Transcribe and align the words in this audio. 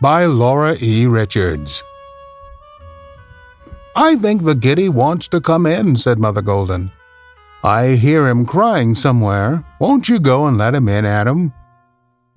by 0.00 0.24
Laura 0.24 0.76
E. 0.80 1.06
Richards. 1.06 1.84
I 3.96 4.16
think 4.16 4.44
the 4.44 4.54
giddy 4.54 4.88
wants 4.88 5.28
to 5.28 5.40
come 5.40 5.66
in, 5.66 5.96
said 5.96 6.18
Mother 6.18 6.40
Golden. 6.40 6.92
I 7.62 7.96
hear 7.96 8.26
him 8.28 8.46
crying 8.46 8.94
somewhere. 8.94 9.64
Won't 9.78 10.08
you 10.08 10.18
go 10.18 10.46
and 10.46 10.56
let 10.56 10.74
him 10.74 10.88
in, 10.88 11.04
Adam? 11.04 11.52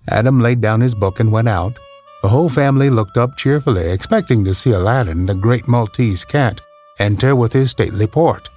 Adam 0.10 0.42
laid 0.42 0.60
down 0.60 0.82
his 0.82 0.94
book 0.94 1.22
and 1.22 1.32
went 1.32 1.48
out. 1.48 1.80
The 2.22 2.28
whole 2.28 2.50
family 2.50 2.90
looked 2.90 3.18
up 3.18 3.38
cheerfully, 3.38 3.90
expecting 3.90 4.44
to 4.44 4.54
see 4.54 4.72
Aladdin, 4.72 5.26
the 5.26 5.36
great 5.36 5.68
Maltese 5.68 6.26
cat, 6.26 6.60
enter 7.00 7.36
with 7.36 7.54
his 7.54 7.72
stately 7.72 8.08
port. 8.08 8.50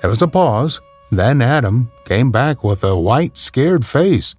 There 0.00 0.08
was 0.08 0.22
a 0.22 0.28
pause. 0.28 0.80
Then 1.10 1.42
Adam 1.42 1.90
came 2.06 2.30
back 2.30 2.62
with 2.62 2.84
a 2.84 2.98
white, 2.98 3.36
scared 3.36 3.84
face 3.84 4.34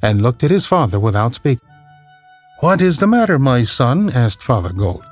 and 0.00 0.22
looked 0.22 0.44
at 0.44 0.50
his 0.50 0.66
father 0.66 0.98
without 1.00 1.34
speaking. 1.34 1.71
What 2.62 2.80
is 2.80 2.98
the 2.98 3.08
matter, 3.08 3.40
my 3.40 3.64
son? 3.64 4.08
asked 4.14 4.40
Father 4.40 4.72
Gold. 4.72 5.04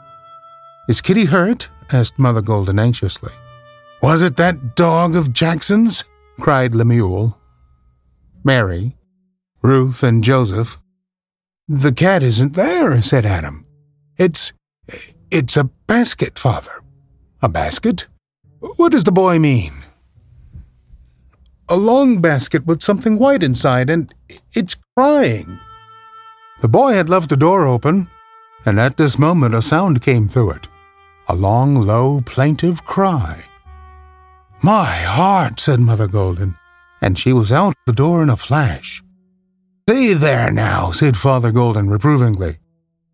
Is 0.88 1.00
Kitty 1.00 1.24
hurt? 1.24 1.68
asked 1.92 2.16
Mother 2.16 2.42
Golden 2.42 2.78
anxiously. 2.78 3.32
Was 4.00 4.22
it 4.22 4.36
that 4.36 4.76
dog 4.76 5.16
of 5.16 5.32
Jackson's? 5.32 6.04
cried 6.38 6.76
Lemuel. 6.76 7.36
Mary, 8.44 8.96
Ruth, 9.62 10.04
and 10.04 10.22
Joseph. 10.22 10.78
The 11.66 11.92
cat 11.92 12.22
isn't 12.22 12.54
there, 12.54 13.02
said 13.02 13.26
Adam. 13.26 13.66
It's. 14.16 14.52
it's 15.32 15.56
a 15.56 15.64
basket, 15.88 16.38
Father. 16.38 16.84
A 17.42 17.48
basket? 17.48 18.06
What 18.60 18.92
does 18.92 19.02
the 19.02 19.10
boy 19.10 19.40
mean? 19.40 19.72
A 21.68 21.76
long 21.76 22.20
basket 22.20 22.64
with 22.64 22.80
something 22.80 23.18
white 23.18 23.42
inside, 23.42 23.90
and 23.90 24.14
it's 24.54 24.76
crying. 24.96 25.58
The 26.60 26.68
boy 26.68 26.92
had 26.92 27.08
left 27.08 27.30
the 27.30 27.36
door 27.36 27.66
open, 27.66 28.08
and 28.66 28.78
at 28.78 28.96
this 28.96 29.18
moment 29.18 29.54
a 29.54 29.62
sound 29.62 30.02
came 30.02 30.28
through 30.28 30.52
it 30.52 30.68
a 31.28 31.34
long, 31.34 31.76
low, 31.76 32.20
plaintive 32.22 32.84
cry. 32.84 33.44
My 34.62 34.84
heart, 34.84 35.60
said 35.60 35.78
Mother 35.78 36.08
Golden, 36.08 36.56
and 37.00 37.16
she 37.16 37.32
was 37.32 37.52
out 37.52 37.74
the 37.86 37.92
door 37.92 38.20
in 38.22 38.28
a 38.28 38.36
flash. 38.36 39.00
See 39.88 40.12
there 40.12 40.50
now, 40.50 40.90
said 40.90 41.16
Father 41.16 41.52
Golden 41.52 41.88
reprovingly. 41.88 42.58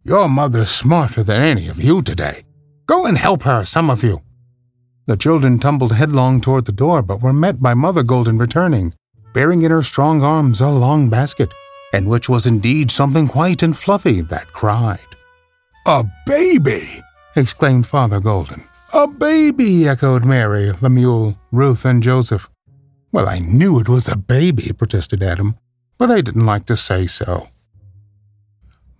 Your 0.03 0.31
mother's 0.31 0.71
smarter 0.71 1.23
than 1.23 1.43
any 1.43 1.69
of 1.69 1.79
you 1.79 2.01
today. 2.01 2.45
Go 2.87 3.05
and 3.05 3.19
help 3.19 3.43
her, 3.43 3.65
some 3.65 3.91
of 3.91 4.03
you. 4.03 4.23
The 5.07 5.17
children 5.17 5.59
tumbled 5.59 5.93
headlong 5.93 6.41
toward 6.41 6.65
the 6.65 6.73
door, 6.73 7.03
but 7.03 7.21
were 7.21 7.35
met 7.35 7.61
by 7.61 7.75
Mother 7.75 8.03
Golden 8.03 8.39
returning, 8.39 8.95
bearing 9.35 9.61
in 9.63 9.71
her 9.71 9.83
strong 9.83 10.23
arms 10.23 10.61
a 10.63 10.71
long 10.71 11.11
basket, 11.11 11.53
in 11.97 12.09
which 12.09 12.29
was 12.29 12.47
indeed 12.47 12.91
something 12.91 13.27
white 13.29 13.63
and 13.63 13.77
fluffy 13.77 14.21
that 14.21 14.53
cried. 14.53 15.17
A 15.87 16.05
baby! 16.27 17.03
exclaimed 17.35 17.87
Father 17.87 18.21
Golden. 18.21 18.69
A 18.95 19.07
baby, 19.07 19.89
echoed 19.89 20.25
Mary, 20.25 20.73
Lemuel, 20.81 21.39
Ruth, 21.51 21.85
and 21.85 22.03
Joseph. 22.03 22.51
Well, 23.13 23.29
I 23.29 23.39
knew 23.39 23.81
it 23.81 23.89
was 23.89 24.09
a 24.09 24.17
baby, 24.17 24.73
protested 24.73 25.23
Adam, 25.23 25.57
but 25.97 26.11
I 26.11 26.21
didn't 26.21 26.47
like 26.47 26.67
to 26.67 26.77
say 26.77 27.07
so. 27.07 27.49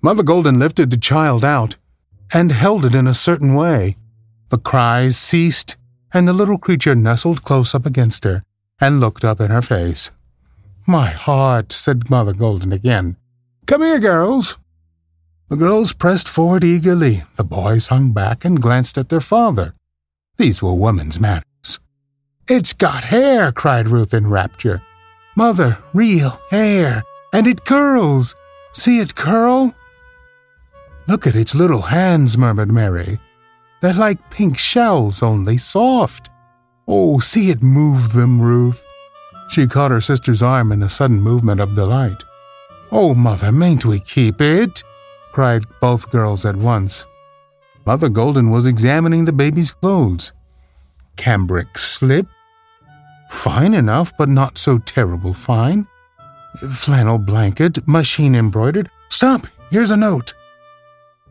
Mother 0.01 0.23
Golden 0.23 0.59
lifted 0.59 0.91
the 0.91 0.97
child 0.97 1.45
out 1.45 1.77
and 2.33 2.51
held 2.51 2.85
it 2.85 2.95
in 2.95 3.07
a 3.07 3.15
certain 3.15 3.55
way. 3.55 3.97
The 4.49 4.59
cries 4.59 5.17
ceased, 5.17 5.77
and 6.15 6.27
the 6.27 6.33
little 6.33 6.59
creature 6.59 6.95
nestled 6.95 7.45
close 7.45 7.75
up 7.75 7.85
against 7.85 8.25
her 8.25 8.43
and 8.81 9.01
looked 9.01 9.25
up 9.25 9.41
in 9.41 9.51
her 9.51 9.63
face. 9.63 10.11
My 10.87 11.09
heart, 11.09 11.73
said 11.73 12.09
Mother 12.09 12.33
Golden 12.33 12.73
again. 12.73 13.17
Come 13.67 13.83
here, 13.83 13.99
girls. 13.99 14.57
The 15.49 15.57
girls 15.57 15.93
pressed 15.93 16.29
forward 16.29 16.63
eagerly. 16.63 17.23
The 17.35 17.43
boys 17.43 17.89
hung 17.89 18.13
back 18.13 18.45
and 18.45 18.63
glanced 18.63 18.97
at 18.97 19.09
their 19.09 19.21
father. 19.21 19.75
These 20.37 20.63
were 20.63 20.75
women's 20.75 21.19
matters. 21.19 21.81
It's 22.49 22.73
got 22.73 23.05
hair, 23.05 23.51
cried 23.51 23.89
Ruth 23.89 24.15
in 24.15 24.29
rapture. 24.29 24.81
Mother, 25.35 25.79
real 25.93 26.39
hair, 26.51 27.03
and 27.33 27.49
it 27.49 27.65
curls. 27.65 28.37
See 28.71 29.01
it 29.01 29.17
curl? 29.17 29.75
Look 31.09 31.27
at 31.27 31.35
its 31.35 31.55
little 31.55 31.83
hands, 31.83 32.39
murmured 32.39 32.71
Mary. 32.71 33.19
They're 33.83 33.93
like 33.93 34.31
pink 34.31 34.57
shells, 34.57 35.21
only 35.21 35.59
soft. 35.59 36.31
Oh, 36.87 37.19
see 37.19 37.51
it 37.51 37.61
move 37.61 38.13
them, 38.13 38.41
Ruth. 38.41 38.86
She 39.49 39.67
caught 39.67 39.91
her 39.91 40.01
sister's 40.01 40.43
arm 40.43 40.73
in 40.73 40.83
a 40.83 40.89
sudden 40.89 41.21
movement 41.21 41.61
of 41.61 41.75
delight. 41.75 42.25
Oh, 42.91 43.15
mother, 43.15 43.53
mayn't 43.53 43.85
we 43.85 44.01
keep 44.01 44.41
it? 44.41 44.83
cried 45.33 45.65
both 45.81 46.11
girls 46.11 46.45
at 46.45 46.57
once. 46.57 47.05
Mother 47.85 48.09
Golden 48.09 48.51
was 48.51 48.67
examining 48.67 49.25
the 49.25 49.33
baby's 49.33 49.71
clothes. 49.71 50.33
Cambric 51.17 51.79
slip? 51.79 52.27
Fine 53.31 53.75
enough, 53.75 54.13
but 54.17 54.29
not 54.29 54.59
so 54.59 54.79
terrible 54.79 55.35
fine. 55.35 55.87
Flannel 56.71 57.19
blanket, 57.19 57.87
machine 57.87 58.35
embroidered. 58.35 58.91
Stop! 59.09 59.47
Here's 59.71 59.91
a 59.91 59.97
note. 59.97 60.35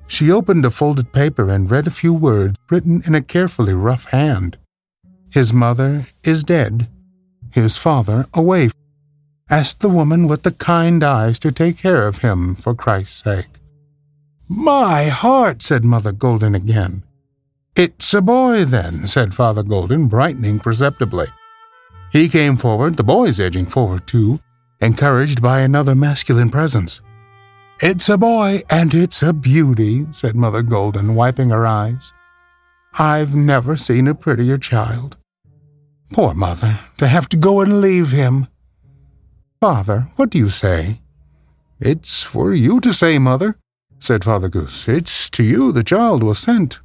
She 0.08 0.32
opened 0.32 0.66
a 0.66 0.70
folded 0.70 1.12
paper 1.12 1.50
and 1.50 1.72
read 1.72 1.88
a 1.88 1.92
few 1.92 2.14
words 2.14 2.58
written 2.70 3.02
in 3.06 3.16
a 3.16 3.22
carefully 3.22 3.74
rough 3.74 4.06
hand. 4.06 4.58
His 5.32 5.52
mother 5.52 6.06
is 6.24 6.44
dead. 6.44 6.88
His 7.56 7.78
father 7.78 8.28
away. 8.34 8.70
Ask 9.50 9.80
the 9.80 9.88
woman 9.88 10.28
with 10.28 10.44
the 10.44 10.52
kind 10.52 11.02
eyes 11.02 11.40
to 11.40 11.54
take 11.54 11.78
care 11.78 12.06
of 12.06 12.18
him 12.18 12.54
for 12.54 12.76
Christ's 12.76 13.24
sake. 13.24 13.62
My 14.50 15.06
heart, 15.06 15.64
said 15.64 15.86
Mother 15.86 16.12
Golden 16.12 16.54
again. 16.54 17.04
It's 17.74 18.14
a 18.14 18.22
boy, 18.22 18.66
then, 18.66 19.08
said 19.08 19.34
Father 19.34 19.64
Golden, 19.64 20.10
brightening 20.10 20.60
perceptibly. 20.60 21.28
He 22.12 22.28
came 22.28 22.58
forward, 22.58 22.98
the 22.98 23.06
boys 23.06 23.40
edging 23.40 23.68
forward 23.68 24.06
too, 24.06 24.42
encouraged 24.82 25.42
by 25.42 25.62
another 25.62 25.96
masculine 25.96 26.50
presence. 26.52 27.00
It's 27.82 28.10
a 28.10 28.18
boy, 28.18 28.64
and 28.70 28.94
it's 28.94 29.24
a 29.24 29.32
beauty, 29.32 30.08
said 30.12 30.36
Mother 30.36 30.62
Golden, 30.62 31.16
wiping 31.16 31.52
her 31.52 31.66
eyes. 31.66 32.12
I've 33.00 33.34
never 33.34 33.78
seen 33.78 34.10
a 34.10 34.14
prettier 34.14 34.58
child. 34.58 35.16
Poor 36.12 36.34
mother, 36.34 36.80
to 36.98 37.08
have 37.08 37.28
to 37.30 37.38
go 37.38 37.62
and 37.62 37.82
leave 37.82 38.12
him. 38.12 38.48
Father, 39.60 40.10
what 40.16 40.30
do 40.30 40.38
you 40.38 40.50
say? 40.50 41.02
It's 41.80 42.24
for 42.24 42.54
you 42.54 42.80
to 42.82 42.94
say, 42.94 43.20
mother, 43.20 43.58
said 44.00 44.24
Father 44.24 44.50
Goose. 44.50 44.88
It's 44.88 45.30
to 45.32 45.44
you 45.44 45.72
the 45.72 45.84
child 45.84 46.24
was 46.24 46.40
sent. 46.40 46.80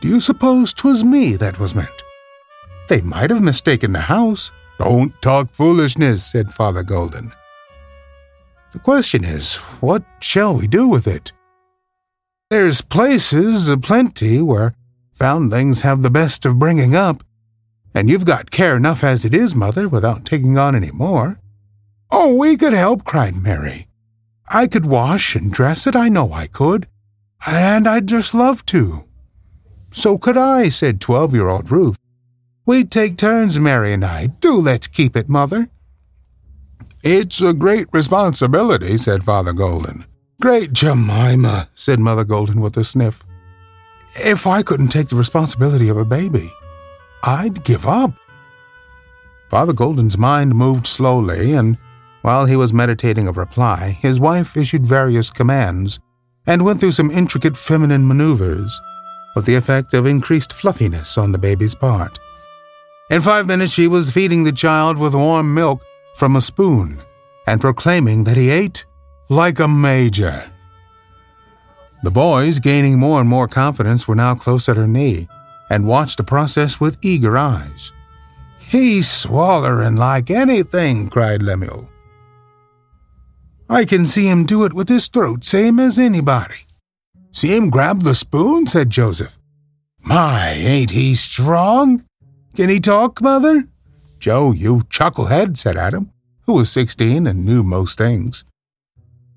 Do 0.00 0.08
you 0.08 0.20
suppose 0.20 0.72
'twas 0.72 1.04
me 1.04 1.36
that 1.36 1.58
was 1.58 1.74
meant? 1.74 2.02
They 2.88 3.00
might 3.00 3.30
have 3.30 3.40
mistaken 3.40 3.92
the 3.92 4.00
house. 4.00 4.50
Don't 4.78 5.14
talk 5.22 5.52
foolishness, 5.52 6.24
said 6.24 6.52
Father 6.52 6.82
Golden. 6.82 7.32
The 8.72 8.80
question 8.80 9.22
is, 9.22 9.56
what 9.80 10.02
shall 10.20 10.54
we 10.56 10.66
do 10.66 10.88
with 10.88 11.06
it? 11.06 11.32
There's 12.50 12.80
places 12.80 13.68
aplenty 13.68 14.42
where 14.42 14.74
foundlings 15.14 15.82
have 15.82 16.02
the 16.02 16.10
best 16.10 16.44
of 16.44 16.58
bringing 16.58 16.96
up, 16.96 17.22
and 17.94 18.08
you've 18.08 18.24
got 18.24 18.50
care 18.50 18.76
enough 18.76 19.04
as 19.04 19.24
it 19.24 19.34
is, 19.34 19.54
mother, 19.54 19.88
without 19.88 20.24
taking 20.24 20.58
on 20.58 20.74
any 20.74 20.90
more. 20.90 21.40
Oh, 22.10 22.34
we 22.34 22.56
could 22.56 22.72
help, 22.72 23.04
cried 23.04 23.36
Mary. 23.36 23.86
I 24.52 24.66
could 24.66 24.86
wash 24.86 25.34
and 25.34 25.52
dress 25.52 25.86
it, 25.86 25.96
I 25.96 26.08
know 26.08 26.32
I 26.32 26.46
could, 26.46 26.86
and 27.46 27.88
I'd 27.88 28.06
just 28.06 28.34
love 28.34 28.64
to. 28.66 29.04
So 29.90 30.18
could 30.18 30.36
I, 30.36 30.68
said 30.68 31.00
twelve 31.00 31.34
year 31.34 31.48
old 31.48 31.70
Ruth. 31.70 31.96
We'd 32.64 32.90
take 32.90 33.16
turns, 33.16 33.58
Mary 33.58 33.92
and 33.92 34.04
I. 34.04 34.28
Do 34.28 34.54
let's 34.54 34.88
keep 34.88 35.16
it, 35.16 35.28
mother. 35.28 35.68
It's 37.02 37.40
a 37.40 37.52
great 37.52 37.88
responsibility, 37.92 38.96
said 38.96 39.24
Father 39.24 39.52
Golden. 39.52 40.04
Great 40.40 40.72
Jemima, 40.72 41.68
said 41.74 41.98
Mother 41.98 42.24
Golden 42.24 42.60
with 42.60 42.76
a 42.76 42.84
sniff. 42.84 43.24
If 44.24 44.46
I 44.46 44.62
couldn't 44.62 44.88
take 44.88 45.08
the 45.08 45.16
responsibility 45.16 45.88
of 45.88 45.96
a 45.96 46.04
baby, 46.04 46.52
I'd 47.22 47.62
give 47.64 47.86
up. 47.86 48.12
Father 49.48 49.72
Golden's 49.72 50.18
mind 50.18 50.54
moved 50.54 50.86
slowly, 50.86 51.52
and 51.52 51.78
while 52.22 52.46
he 52.46 52.56
was 52.56 52.72
meditating 52.72 53.28
a 53.28 53.32
reply, 53.32 53.98
his 54.00 54.18
wife 54.18 54.56
issued 54.56 54.86
various 54.86 55.30
commands, 55.30 56.00
and 56.46 56.64
went 56.64 56.80
through 56.80 56.92
some 56.92 57.10
intricate 57.10 57.56
feminine 57.56 58.06
maneuvers 58.08 58.80
with 59.36 59.44
the 59.44 59.54
effect 59.54 59.94
of 59.94 60.06
increased 60.06 60.52
fluffiness 60.52 61.16
on 61.16 61.32
the 61.32 61.38
baby's 61.38 61.74
part. 61.74 62.18
In 63.10 63.20
five 63.20 63.46
minutes, 63.46 63.72
she 63.72 63.86
was 63.86 64.10
feeding 64.10 64.42
the 64.42 64.52
child 64.52 64.98
with 64.98 65.14
warm 65.14 65.54
milk 65.54 65.84
from 66.14 66.34
a 66.34 66.40
spoon 66.40 67.00
and 67.46 67.60
proclaiming 67.60 68.24
that 68.24 68.36
he 68.36 68.50
ate 68.50 68.84
like 69.28 69.58
a 69.60 69.68
major. 69.68 70.50
The 72.02 72.10
boys, 72.10 72.58
gaining 72.58 72.98
more 72.98 73.20
and 73.20 73.28
more 73.28 73.46
confidence, 73.46 74.08
were 74.08 74.16
now 74.16 74.34
close 74.34 74.68
at 74.68 74.76
her 74.76 74.88
knee 74.88 75.28
and 75.72 75.86
watched 75.86 76.18
the 76.18 76.24
process 76.24 76.78
with 76.78 76.98
eager 77.00 77.38
eyes. 77.38 77.92
He's 78.58 79.10
swallering 79.10 79.96
like 79.96 80.30
anything, 80.30 81.08
cried 81.08 81.42
Lemuel. 81.42 81.88
I 83.70 83.86
can 83.86 84.04
see 84.04 84.28
him 84.28 84.44
do 84.44 84.64
it 84.66 84.74
with 84.74 84.90
his 84.90 85.08
throat, 85.08 85.44
same 85.44 85.80
as 85.80 85.98
anybody. 85.98 86.66
See 87.30 87.56
him 87.56 87.70
grab 87.70 88.02
the 88.02 88.14
spoon, 88.14 88.66
said 88.66 88.90
Joseph. 88.90 89.38
My, 89.98 90.50
ain't 90.50 90.90
he 90.90 91.14
strong? 91.14 92.04
Can 92.54 92.68
he 92.68 92.78
talk, 92.78 93.22
Mother? 93.22 93.64
Joe, 94.18 94.52
you 94.52 94.82
chucklehead, 94.90 95.56
said 95.56 95.78
Adam, 95.78 96.12
who 96.42 96.54
was 96.54 96.70
sixteen 96.70 97.26
and 97.26 97.46
knew 97.46 97.62
most 97.62 97.96
things. 97.96 98.44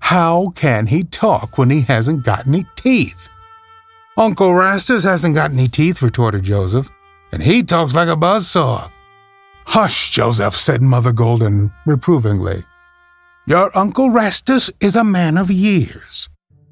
How 0.00 0.52
can 0.54 0.88
he 0.88 1.02
talk 1.02 1.56
when 1.56 1.70
he 1.70 1.80
hasn't 1.80 2.24
got 2.24 2.46
any 2.46 2.66
teeth? 2.76 3.30
Uncle 4.18 4.48
Rastus 4.48 5.04
hasn't 5.04 5.34
got 5.34 5.50
any 5.50 5.68
teeth, 5.68 6.00
retorted 6.00 6.42
Joseph, 6.42 6.88
and 7.32 7.42
he 7.42 7.62
talks 7.62 7.94
like 7.94 8.08
a 8.08 8.16
buzzsaw. 8.16 8.90
Hush, 9.66 10.10
Joseph, 10.10 10.56
said 10.56 10.80
Mother 10.80 11.12
Golden 11.12 11.70
reprovingly. 11.84 12.64
Your 13.46 13.70
Uncle 13.76 14.08
Rastus 14.08 14.70
is 14.80 14.96
a 14.96 15.04
man 15.04 15.36
of 15.36 15.50
years. 15.50 16.30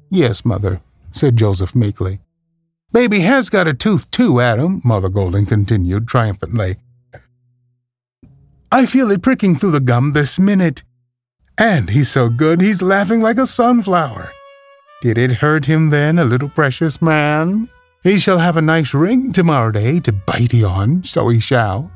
Yes, 0.09 0.43
Mother, 0.43 0.81
said 1.11 1.37
Joseph 1.37 1.75
meekly. 1.75 2.19
Baby 2.91 3.19
has 3.19 3.51
got 3.51 3.67
a 3.67 3.73
tooth 3.75 4.09
too, 4.09 4.39
Adam, 4.39 4.81
Mother 4.83 5.09
Golden 5.09 5.45
continued 5.45 6.07
triumphantly. 6.07 6.77
I 8.71 8.87
feel 8.87 9.11
it 9.11 9.21
pricking 9.21 9.55
through 9.55 9.71
the 9.71 9.79
gum 9.79 10.13
this 10.13 10.39
minute. 10.39 10.83
And 11.59 11.91
he's 11.91 12.09
so 12.09 12.29
good 12.29 12.59
he's 12.59 12.81
laughing 12.81 13.21
like 13.21 13.37
a 13.37 13.45
sunflower. 13.45 14.31
Did 15.05 15.19
it 15.19 15.33
hurt 15.33 15.67
him 15.67 15.91
then, 15.91 16.17
a 16.17 16.25
little 16.25 16.49
precious 16.49 16.99
man? 16.99 17.69
He 18.01 18.17
shall 18.17 18.39
have 18.39 18.57
a 18.57 18.61
nice 18.61 18.91
ring 18.91 19.31
tomorrow 19.31 19.69
day 19.69 19.99
to 19.99 20.11
bite 20.11 20.63
on, 20.63 21.03
so 21.03 21.29
he 21.29 21.39
shall. 21.39 21.91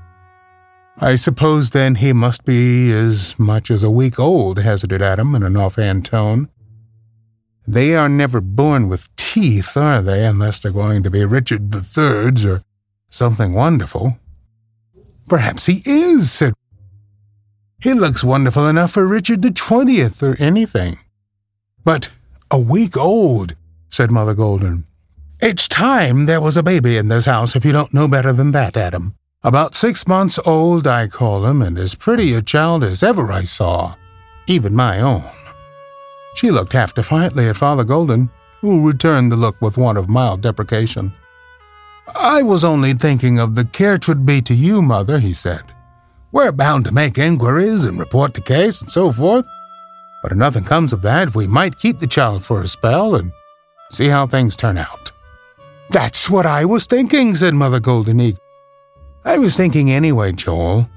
I 1.00 1.16
suppose 1.16 1.72
then 1.72 1.96
he 1.96 2.14
must 2.14 2.46
be 2.46 2.94
as 2.94 3.34
much 3.40 3.72
as 3.72 3.84
a 3.84 3.90
week 3.90 4.20
old, 4.20 4.60
hazarded 4.60 5.02
Adam 5.02 5.34
in 5.34 5.42
an 5.42 5.58
offhand 5.58 6.06
tone. 6.06 6.50
They 7.68 7.96
are 7.96 8.10
never 8.10 8.42
born 8.42 8.90
with 8.90 9.10
teeth, 9.16 9.76
are 9.76 10.04
they, 10.04 10.24
unless 10.24 10.60
they're 10.60 10.72
going 10.72 11.02
to 11.02 11.10
be 11.10 11.26
Richard 11.26 11.72
the 11.72 11.82
Third's 11.82 12.46
or 12.46 12.62
something 13.10 13.54
wonderful? 13.56 14.20
Perhaps 15.28 15.66
he 15.66 15.82
is, 15.88 16.32
said. 16.32 16.54
He 17.82 17.96
looks 17.96 18.24
wonderful 18.24 18.68
enough 18.68 18.92
for 18.92 19.08
Richard 19.08 19.42
the 19.42 19.50
Twentieth 19.50 20.22
or 20.22 20.36
anything. 20.36 20.98
But 21.84 22.10
a 22.52 22.60
week 22.60 22.98
old, 22.98 23.56
said 23.90 24.10
Mother 24.10 24.34
Golden. 24.34 24.86
It's 25.40 25.68
time 25.68 26.26
there 26.26 26.42
was 26.42 26.58
a 26.58 26.64
baby 26.64 26.98
in 26.98 27.08
this 27.08 27.26
house 27.26 27.56
if 27.56 27.64
you 27.64 27.72
don't 27.72 27.94
know 27.94 28.08
better 28.08 28.34
than 28.34 28.52
that, 28.52 28.76
Adam. 28.76 29.16
About 29.44 29.76
six 29.76 30.08
months 30.08 30.40
old, 30.46 30.88
I 30.88 31.08
call 31.08 31.46
him, 31.46 31.62
and 31.62 31.78
as 31.78 31.96
pretty 31.96 32.34
a 32.34 32.42
child 32.42 32.84
as 32.84 33.04
ever 33.04 33.32
I 33.32 33.44
saw, 33.44 33.96
even 34.48 34.76
my 34.76 35.00
own. 35.00 35.30
She 36.36 36.52
looked 36.52 36.74
half 36.74 36.94
defiantly 36.94 37.48
at 37.48 37.56
Father 37.56 37.84
Golden, 37.84 38.30
who 38.62 38.88
returned 38.88 39.32
the 39.32 39.38
look 39.38 39.62
with 39.62 39.78
one 39.78 39.96
of 39.96 40.10
mild 40.10 40.42
deprecation. 40.42 41.14
I 42.16 42.42
was 42.42 42.66
only 42.66 42.94
thinking 42.94 43.40
of 43.40 43.56
the 43.56 43.64
care 43.64 43.98
'twould 43.98 44.26
be 44.26 44.42
to 44.42 44.56
you, 44.56 44.82
Mother, 44.82 45.20
he 45.20 45.34
said. 45.34 45.62
We're 46.32 46.52
bound 46.52 46.86
to 46.86 46.92
make 46.92 47.18
inquiries 47.18 47.86
and 47.86 48.00
report 48.00 48.34
the 48.34 48.42
case 48.42 48.82
and 48.82 48.92
so 48.92 49.12
forth. 49.12 49.46
But 50.22 50.32
if 50.32 50.38
nothing 50.38 50.64
comes 50.64 50.94
of 50.94 51.02
that, 51.04 51.36
we 51.36 51.48
might 51.48 51.80
keep 51.80 52.00
the 52.00 52.08
child 52.08 52.44
for 52.44 52.62
a 52.62 52.68
spell 52.68 53.16
and 53.16 53.32
see 53.92 54.08
how 54.08 54.28
things 54.28 54.56
turn 54.56 54.78
out. 54.78 55.12
That's 55.90 56.30
what 56.30 56.46
I 56.46 56.66
was 56.66 56.88
thinking, 56.88 57.36
said 57.36 57.54
Mother 57.54 57.80
Golden 57.80 58.20
Eagle. 58.20 58.44
I 59.26 59.38
was 59.38 59.58
thinking 59.58 59.92
anyway, 59.92 60.32
Joel. 60.32 60.90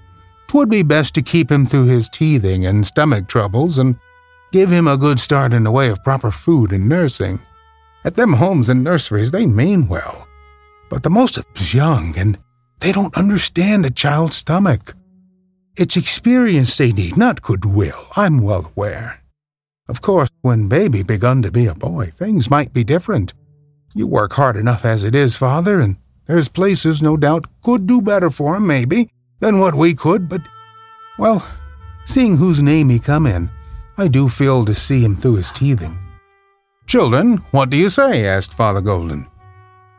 'Twould 0.48 0.68
be 0.68 0.82
best 0.82 1.14
to 1.14 1.22
keep 1.22 1.50
him 1.50 1.64
through 1.64 1.86
his 1.86 2.10
teething 2.10 2.66
and 2.66 2.86
stomach 2.86 3.26
troubles 3.26 3.78
and 3.78 3.96
give 4.52 4.70
him 4.70 4.86
a 4.86 4.98
good 4.98 5.18
start 5.18 5.54
in 5.54 5.64
the 5.64 5.70
way 5.70 5.88
of 5.88 6.04
proper 6.04 6.30
food 6.30 6.72
and 6.72 6.88
nursing. 6.88 7.40
At 8.04 8.16
them 8.16 8.34
homes 8.34 8.68
and 8.68 8.84
nurseries, 8.84 9.30
they 9.30 9.46
mean 9.46 9.88
well. 9.88 10.28
But 10.90 11.04
the 11.04 11.10
most 11.10 11.38
of 11.38 11.46
them's 11.46 11.72
young, 11.72 12.14
and 12.18 12.38
they 12.80 12.92
don't 12.92 13.16
understand 13.16 13.86
a 13.86 13.90
child's 13.90 14.36
stomach. 14.36 14.94
It's 15.74 15.96
experience 15.96 16.76
they 16.76 16.92
need, 16.92 17.16
not 17.16 17.40
goodwill, 17.40 18.08
I'm 18.14 18.38
well 18.38 18.70
aware. 18.76 19.22
Of 19.88 20.02
course, 20.02 20.28
when 20.42 20.68
baby 20.68 21.02
begun 21.02 21.40
to 21.42 21.50
be 21.50 21.64
a 21.64 21.74
boy, 21.74 22.12
things 22.14 22.50
might 22.50 22.74
be 22.74 22.84
different. 22.84 23.32
You 23.94 24.06
work 24.06 24.34
hard 24.34 24.56
enough 24.56 24.84
as 24.84 25.02
it 25.02 25.14
is, 25.14 25.34
father, 25.36 25.80
and 25.80 25.96
there's 26.26 26.50
places, 26.50 27.02
no 27.02 27.16
doubt, 27.16 27.46
could 27.62 27.86
do 27.86 28.02
better 28.02 28.28
for 28.28 28.56
him, 28.56 28.66
maybe, 28.66 29.08
than 29.40 29.58
what 29.58 29.74
we 29.74 29.94
could, 29.94 30.28
but, 30.28 30.42
well, 31.18 31.46
seeing 32.04 32.36
whose 32.36 32.62
name 32.62 32.90
he 32.90 32.98
come 32.98 33.26
in, 33.26 33.48
I 33.96 34.08
do 34.08 34.28
feel 34.28 34.66
to 34.66 34.74
see 34.74 35.02
him 35.02 35.16
through 35.16 35.36
his 35.36 35.52
teething. 35.52 35.98
Children, 36.86 37.38
what 37.50 37.70
do 37.70 37.78
you 37.78 37.88
say? 37.88 38.26
asked 38.26 38.52
Father 38.52 38.82
Golden. 38.82 39.26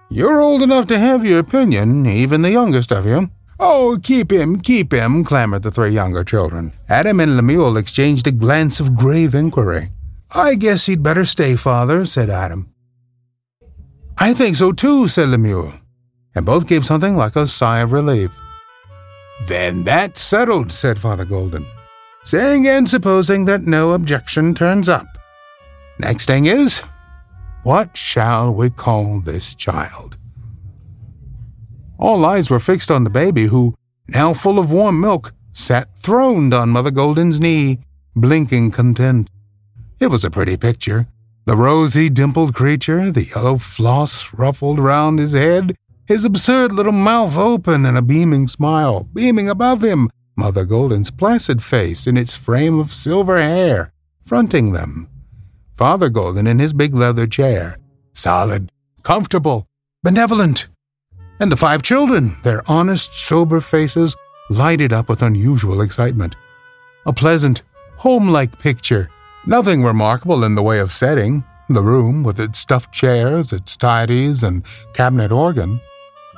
You're 0.09 0.39
old 0.39 0.61
enough 0.61 0.85
to 0.87 0.99
have 0.99 1.25
your 1.25 1.39
opinion, 1.39 2.05
even 2.05 2.43
the 2.43 2.51
youngest 2.51 2.91
of 2.91 3.07
you. 3.07 3.31
Oh, 3.65 3.97
keep 4.03 4.29
him, 4.29 4.59
keep 4.59 4.91
him, 4.91 5.23
clamored 5.23 5.63
the 5.63 5.71
three 5.71 5.91
younger 5.91 6.25
children. 6.25 6.73
Adam 6.89 7.21
and 7.21 7.37
Lemuel 7.37 7.77
exchanged 7.77 8.27
a 8.27 8.31
glance 8.31 8.81
of 8.81 8.93
grave 8.93 9.33
inquiry. 9.33 9.89
I 10.35 10.55
guess 10.55 10.85
he'd 10.85 11.01
better 11.01 11.23
stay, 11.23 11.55
father, 11.55 12.05
said 12.05 12.29
Adam. 12.29 12.73
I 14.17 14.33
think 14.33 14.57
so 14.57 14.73
too, 14.73 15.07
said 15.07 15.29
Lemuel, 15.29 15.73
and 16.35 16.45
both 16.45 16.67
gave 16.67 16.85
something 16.85 17.15
like 17.15 17.37
a 17.37 17.47
sigh 17.47 17.79
of 17.79 17.93
relief. 17.93 18.37
Then 19.47 19.85
that's 19.85 20.19
settled, 20.19 20.73
said 20.73 20.99
Father 20.99 21.23
Golden, 21.23 21.65
saying 22.25 22.67
and 22.67 22.89
supposing 22.89 23.45
that 23.45 23.61
no 23.61 23.93
objection 23.93 24.53
turns 24.53 24.89
up. 24.89 25.07
Next 25.99 26.25
thing 26.25 26.47
is, 26.47 26.81
what 27.63 27.95
shall 27.95 28.53
we 28.53 28.69
call 28.69 29.21
this 29.21 29.55
child? 29.55 30.17
All 31.97 32.25
eyes 32.25 32.49
were 32.49 32.59
fixed 32.59 32.91
on 32.91 33.03
the 33.03 33.09
baby, 33.09 33.45
who, 33.45 33.75
now 34.07 34.33
full 34.33 34.59
of 34.59 34.71
warm 34.71 34.99
milk, 34.99 35.33
sat 35.53 35.97
throned 35.97 36.53
on 36.53 36.69
Mother 36.69 36.91
Golden's 36.91 37.39
knee, 37.39 37.79
blinking 38.15 38.71
content. 38.71 39.29
It 39.99 40.07
was 40.07 40.25
a 40.25 40.31
pretty 40.31 40.57
picture. 40.57 41.07
The 41.45 41.55
rosy, 41.55 42.09
dimpled 42.09 42.55
creature, 42.55 43.11
the 43.11 43.25
yellow 43.25 43.57
floss 43.57 44.33
ruffled 44.33 44.79
round 44.79 45.19
his 45.19 45.33
head, 45.33 45.75
his 46.05 46.25
absurd 46.25 46.73
little 46.73 46.91
mouth 46.93 47.37
open 47.37 47.85
and 47.85 47.97
a 47.97 48.01
beaming 48.01 48.47
smile 48.47 49.03
beaming 49.13 49.49
above 49.49 49.83
him, 49.83 50.09
Mother 50.35 50.65
Golden's 50.65 51.11
placid 51.11 51.61
face 51.63 52.07
in 52.07 52.17
its 52.17 52.35
frame 52.35 52.79
of 52.79 52.89
silver 52.89 53.37
hair, 53.37 53.93
fronting 54.25 54.73
them. 54.73 55.07
Father 55.77 56.09
Golden 56.09 56.47
in 56.47 56.59
his 56.59 56.73
big 56.73 56.93
leather 56.93 57.27
chair, 57.27 57.77
solid, 58.13 58.69
comfortable, 59.03 59.67
benevolent, 60.01 60.67
and 61.39 61.51
the 61.51 61.57
five 61.57 61.81
children, 61.81 62.37
their 62.43 62.61
honest, 62.67 63.13
sober 63.13 63.61
faces 63.61 64.15
lighted 64.49 64.93
up 64.93 65.09
with 65.09 65.21
unusual 65.21 65.81
excitement. 65.81 66.35
A 67.05 67.13
pleasant, 67.13 67.63
home-like 67.97 68.59
picture, 68.59 69.09
nothing 69.45 69.83
remarkable 69.83 70.43
in 70.43 70.55
the 70.55 70.63
way 70.63 70.79
of 70.79 70.91
setting. 70.91 71.43
The 71.69 71.81
room, 71.81 72.23
with 72.23 72.39
its 72.39 72.59
stuffed 72.59 72.91
chairs, 72.91 73.53
its 73.53 73.77
tidies, 73.77 74.43
and 74.43 74.65
cabinet 74.93 75.31
organ, 75.31 75.79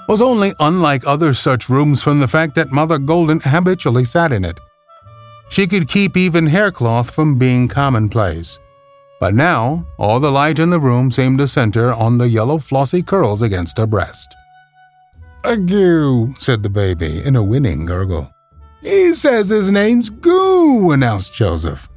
was 0.08 0.22
only 0.22 0.54
unlike 0.60 1.06
other 1.06 1.34
such 1.34 1.70
rooms 1.70 2.02
from 2.02 2.20
the 2.20 2.28
fact 2.28 2.56
that 2.56 2.72
Mother 2.72 3.00
Golden 3.00 3.40
habitually 3.40 4.06
sat 4.06 4.32
in 4.32 4.46
it. 4.46 4.60
She 5.50 5.68
could 5.68 5.88
keep 5.88 6.16
even 6.16 6.48
haircloth 6.48 7.12
from 7.12 7.38
being 7.38 7.68
commonplace. 7.68 8.60
But 9.20 9.34
now, 9.34 9.88
all 9.98 10.20
the 10.20 10.32
light 10.32 10.60
in 10.60 10.70
the 10.70 10.80
room 10.80 11.10
seemed 11.10 11.40
to 11.40 11.48
center 11.48 11.94
on 11.94 12.18
the 12.18 12.30
yellow 12.30 12.58
flossy 12.58 13.02
curls 13.02 13.42
against 13.42 13.78
her 13.78 13.88
breast. 13.88 14.36
A 15.48 15.58
goo, 15.58 16.34
said 16.40 16.64
the 16.64 16.70
baby 16.70 17.24
in 17.24 17.36
a 17.36 17.44
winning 17.44 17.86
gurgle. 17.86 18.32
He 18.82 19.14
says 19.14 19.50
his 19.50 19.72
name's 19.72 20.10
Goo, 20.10 20.92
announced 20.92 21.34
Joseph. 21.34 21.88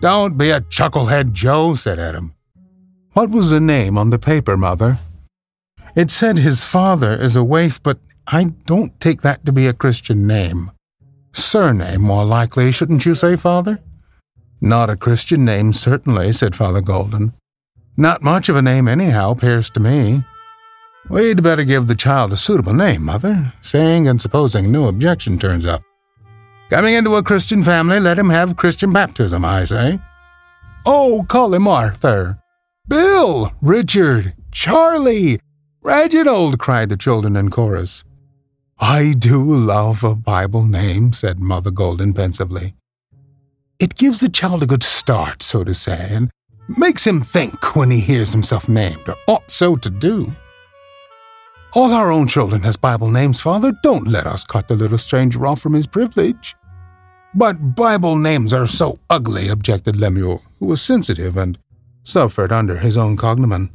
Don't 0.00 0.38
be 0.38 0.50
a 0.50 0.60
chucklehead, 0.62 1.32
Joe, 1.32 1.74
said 1.74 1.98
Adam. 1.98 2.34
What 3.12 3.30
was 3.30 3.50
the 3.50 3.60
name 3.60 3.98
on 3.98 4.10
the 4.10 4.18
paper, 4.18 4.56
Mother? 4.56 5.00
It 5.94 6.10
said 6.10 6.38
his 6.38 6.64
father 6.64 7.14
is 7.14 7.36
a 7.36 7.44
waif, 7.44 7.82
but 7.82 7.98
I 8.26 8.44
don't 8.64 8.98
take 8.98 9.20
that 9.20 9.44
to 9.44 9.52
be 9.52 9.66
a 9.66 9.74
Christian 9.74 10.26
name. 10.26 10.70
Surname, 11.32 12.00
more 12.00 12.24
likely, 12.24 12.72
shouldn't 12.72 13.04
you 13.04 13.14
say, 13.14 13.36
Father? 13.36 13.80
Not 14.60 14.88
a 14.88 14.96
Christian 14.96 15.44
name, 15.44 15.72
certainly, 15.72 16.32
said 16.32 16.56
Father 16.56 16.80
Golden. 16.80 17.34
Not 17.96 18.22
much 18.22 18.48
of 18.48 18.56
a 18.56 18.62
name, 18.62 18.88
anyhow, 18.88 19.32
appears 19.32 19.68
to 19.70 19.80
me. 19.80 20.24
We'd 21.08 21.42
better 21.42 21.64
give 21.64 21.88
the 21.88 21.94
child 21.94 22.32
a 22.32 22.36
suitable 22.36 22.74
name, 22.74 23.04
Mother, 23.04 23.52
saying 23.60 24.06
and 24.06 24.20
supposing 24.20 24.70
no 24.70 24.86
objection 24.86 25.38
turns 25.38 25.66
up. 25.66 25.82
Coming 26.70 26.94
into 26.94 27.16
a 27.16 27.22
Christian 27.22 27.62
family, 27.62 28.00
let 28.00 28.18
him 28.18 28.30
have 28.30 28.56
Christian 28.56 28.92
baptism, 28.92 29.44
I 29.44 29.64
say. 29.64 29.98
Oh, 30.86 31.26
call 31.28 31.52
him 31.54 31.68
Arthur. 31.68 32.38
Bill, 32.88 33.52
Richard, 33.60 34.34
Charlie, 34.52 35.40
Reginald, 35.82 36.58
cried 36.58 36.88
the 36.88 36.96
children 36.96 37.36
in 37.36 37.50
chorus. 37.50 38.04
I 38.78 39.14
do 39.18 39.42
love 39.54 40.02
a 40.02 40.14
Bible 40.14 40.64
name, 40.64 41.12
said 41.12 41.38
Mother 41.38 41.70
Golden 41.70 42.12
pensively. 42.12 42.74
It 43.78 43.96
gives 43.96 44.22
a 44.22 44.28
child 44.28 44.62
a 44.62 44.66
good 44.66 44.82
start, 44.82 45.42
so 45.42 45.64
to 45.64 45.74
say, 45.74 46.08
and 46.10 46.30
makes 46.78 47.06
him 47.06 47.20
think 47.20 47.76
when 47.76 47.90
he 47.90 48.00
hears 48.00 48.32
himself 48.32 48.68
named, 48.68 49.08
or 49.08 49.16
ought 49.26 49.50
so 49.50 49.76
to 49.76 49.90
do. 49.90 50.34
All 51.74 51.94
our 51.94 52.12
own 52.12 52.26
children 52.26 52.62
has 52.64 52.76
Bible 52.76 53.10
names, 53.10 53.40
Father. 53.40 53.72
Don't 53.82 54.06
let 54.06 54.26
us 54.26 54.44
cut 54.44 54.68
the 54.68 54.76
little 54.76 54.98
stranger 54.98 55.46
off 55.46 55.62
from 55.62 55.72
his 55.72 55.86
privilege. 55.86 56.54
But 57.34 57.74
Bible 57.74 58.16
names 58.16 58.52
are 58.52 58.66
so 58.66 58.98
ugly, 59.08 59.48
objected 59.48 59.96
Lemuel, 59.96 60.42
who 60.58 60.66
was 60.66 60.82
sensitive 60.82 61.38
and 61.38 61.58
suffered 62.02 62.52
under 62.52 62.76
his 62.76 62.98
own 62.98 63.16
cognomen. 63.16 63.70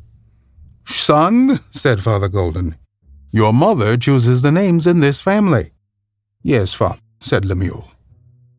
Son, 0.86 1.60
said 1.72 2.02
Father 2.02 2.28
Golden, 2.28 2.76
your 3.32 3.52
mother 3.52 3.98
chooses 3.98 4.44
the 4.44 4.52
names 4.52 4.86
in 4.86 5.00
this 5.00 5.20
family. 5.20 5.72
Yes, 6.44 6.76
Father, 6.76 7.00
said 7.20 7.46
Lemuel. 7.46 7.92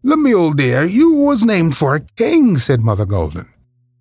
Lemuel, 0.02 0.52
dear, 0.52 0.84
you 0.84 1.14
was 1.14 1.44
named 1.44 1.76
for 1.76 1.94
a 1.94 2.00
king, 2.00 2.56
said 2.56 2.80
Mother 2.80 3.06
Golden. 3.06 3.48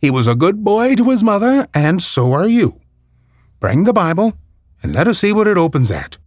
He 0.01 0.09
was 0.09 0.27
a 0.27 0.35
good 0.35 0.63
boy 0.63 0.95
to 0.95 1.11
his 1.11 1.23
mother, 1.23 1.67
and 1.75 2.01
so 2.01 2.33
are 2.33 2.47
you. 2.47 2.81
Bring 3.59 3.83
the 3.83 3.93
Bible, 3.93 4.33
and 4.83 4.93
let 4.93 5.07
us 5.07 5.19
see 5.19 5.33
what 5.33 5.47
it 5.47 5.57
opens 5.57 5.91
at. 5.91 6.17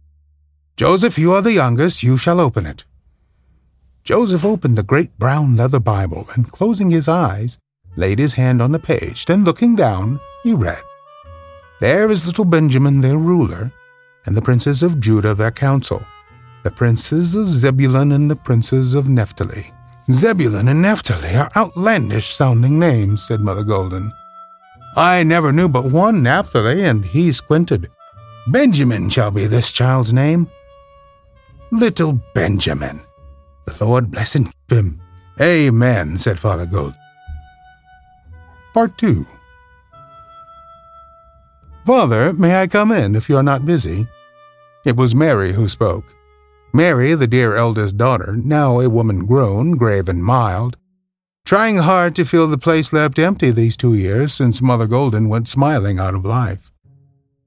Joseph, 0.77 1.17
you 1.17 1.31
are 1.33 1.41
the 1.41 1.53
youngest, 1.53 2.03
you 2.03 2.17
shall 2.17 2.39
open 2.39 2.65
it. 2.65 2.85
Joseph 4.03 4.43
opened 4.43 4.77
the 4.77 4.83
great 4.83 5.17
brown 5.19 5.55
leather 5.55 5.79
Bible 5.79 6.27
and, 6.33 6.51
closing 6.51 6.89
his 6.89 7.07
eyes, 7.07 7.57
laid 7.95 8.17
his 8.19 8.33
hand 8.33 8.61
on 8.61 8.71
the 8.71 8.79
page. 8.79 9.25
Then, 9.25 9.43
looking 9.43 9.75
down, 9.75 10.19
he 10.43 10.53
read 10.53 10.81
There 11.79 12.09
is 12.09 12.25
little 12.25 12.45
Benjamin, 12.45 13.01
their 13.01 13.17
ruler, 13.17 13.71
and 14.25 14.35
the 14.35 14.41
princes 14.41 14.81
of 14.81 14.99
Judah, 14.99 15.35
their 15.35 15.51
council, 15.51 16.03
the 16.63 16.71
princes 16.71 17.35
of 17.35 17.49
Zebulun 17.49 18.11
and 18.11 18.29
the 18.29 18.35
princes 18.35 18.93
of 18.95 19.09
Naphtali. 19.09 19.71
Zebulun 20.11 20.67
and 20.67 20.81
Naphtali 20.81 21.35
are 21.35 21.49
outlandish 21.55 22.35
sounding 22.35 22.79
names, 22.79 23.23
said 23.23 23.39
Mother 23.39 23.63
Golden. 23.63 24.11
I 24.95 25.23
never 25.23 25.51
knew 25.51 25.69
but 25.69 25.91
one 25.91 26.23
Naphtali, 26.23 26.83
and 26.83 27.05
he 27.05 27.31
squinted. 27.31 27.89
Benjamin 28.47 29.09
shall 29.09 29.31
be 29.31 29.45
this 29.45 29.71
child's 29.71 30.11
name. 30.11 30.49
Little 31.71 32.19
Benjamin. 32.33 33.01
The 33.65 33.85
Lord 33.85 34.11
bless 34.11 34.35
and 34.35 34.45
keep 34.47 34.77
him. 34.77 35.01
Amen, 35.39 36.17
said 36.17 36.39
Father 36.39 36.65
Gold. 36.65 36.95
Part 38.73 38.97
2 38.97 39.25
Father, 41.85 42.33
may 42.33 42.61
I 42.61 42.67
come 42.67 42.91
in 42.91 43.15
if 43.15 43.29
you 43.29 43.37
are 43.37 43.43
not 43.43 43.65
busy? 43.65 44.07
It 44.85 44.97
was 44.97 45.15
Mary 45.15 45.53
who 45.53 45.67
spoke. 45.67 46.15
Mary, 46.73 47.13
the 47.15 47.27
dear 47.27 47.55
eldest 47.55 47.97
daughter, 47.97 48.35
now 48.35 48.79
a 48.79 48.89
woman 48.89 49.25
grown, 49.25 49.71
grave 49.71 50.07
and 50.07 50.23
mild, 50.23 50.77
trying 51.43 51.77
hard 51.77 52.15
to 52.15 52.25
fill 52.25 52.47
the 52.47 52.57
place 52.57 52.93
left 52.93 53.19
empty 53.19 53.51
these 53.51 53.75
two 53.75 53.93
years 53.93 54.33
since 54.33 54.61
Mother 54.61 54.87
Golden 54.87 55.27
went 55.27 55.47
smiling 55.47 55.99
out 55.99 56.15
of 56.15 56.23
life. 56.23 56.71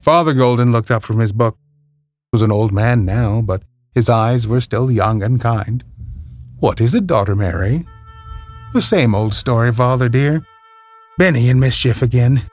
Father 0.05 0.35
Golden 0.35 0.71
looked 0.71 0.91
up 0.91 1.01
from 1.01 1.17
his 1.17 1.33
book. 1.33 1.57
He 1.57 2.29
was 2.33 2.43
an 2.43 2.51
old 2.51 2.71
man 2.71 3.05
now, 3.05 3.41
but 3.41 3.63
his 3.91 4.07
eyes 4.07 4.47
were 4.47 4.61
still 4.61 4.91
young 4.91 5.23
and 5.23 5.41
kind. 5.41 5.83
What 6.59 6.79
is 6.79 6.93
it, 6.93 7.07
daughter 7.07 7.35
Mary? 7.35 7.87
The 8.71 8.83
same 8.83 9.15
old 9.15 9.33
story, 9.33 9.73
father 9.73 10.07
dear. 10.07 10.45
Benny 11.17 11.49
in 11.49 11.59
mischief 11.59 12.03
again. 12.03 12.43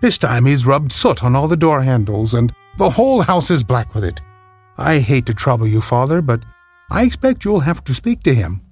This 0.00 0.16
time 0.16 0.46
he's 0.46 0.64
rubbed 0.64 0.92
soot 0.92 1.24
on 1.24 1.34
all 1.34 1.48
the 1.48 1.56
door 1.56 1.82
handles, 1.82 2.34
and 2.34 2.54
the 2.78 2.90
whole 2.90 3.22
house 3.22 3.50
is 3.50 3.64
black 3.64 3.96
with 3.96 4.04
it. 4.04 4.20
I 4.78 5.00
hate 5.00 5.26
to 5.26 5.34
trouble 5.34 5.66
you, 5.66 5.80
father, 5.80 6.22
but 6.22 6.44
I 6.88 7.02
expect 7.02 7.44
you'll 7.44 7.66
have 7.66 7.82
to 7.82 7.94
speak 7.94 8.22
to 8.22 8.34
him. 8.34 8.62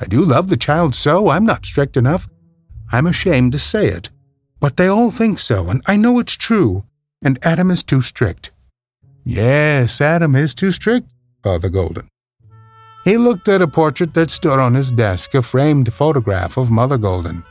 I 0.00 0.04
do 0.04 0.24
love 0.24 0.46
the 0.46 0.56
child 0.56 0.94
so, 0.94 1.28
I'm 1.28 1.44
not 1.44 1.66
strict 1.66 1.96
enough. 1.96 2.28
I'm 2.92 3.08
ashamed 3.08 3.50
to 3.50 3.58
say 3.58 3.88
it. 3.88 4.10
But 4.60 4.76
they 4.76 4.86
all 4.86 5.10
think 5.10 5.40
so, 5.40 5.68
and 5.68 5.82
I 5.86 5.96
know 5.96 6.20
it's 6.20 6.36
true. 6.36 6.84
And 7.22 7.38
Adam 7.42 7.70
is 7.70 7.82
too 7.82 8.00
strict. 8.00 8.52
Yes, 9.24 10.00
Adam 10.00 10.34
is 10.36 10.54
too 10.54 10.70
strict, 10.70 11.10
Father 11.42 11.68
Golden. 11.68 12.08
He 13.04 13.16
looked 13.16 13.48
at 13.48 13.62
a 13.62 13.68
portrait 13.68 14.14
that 14.14 14.30
stood 14.30 14.58
on 14.58 14.74
his 14.74 14.90
desk, 14.90 15.34
a 15.34 15.42
framed 15.42 15.92
photograph 15.92 16.56
of 16.56 16.70
Mother 16.70 16.98
Golden. 16.98 17.44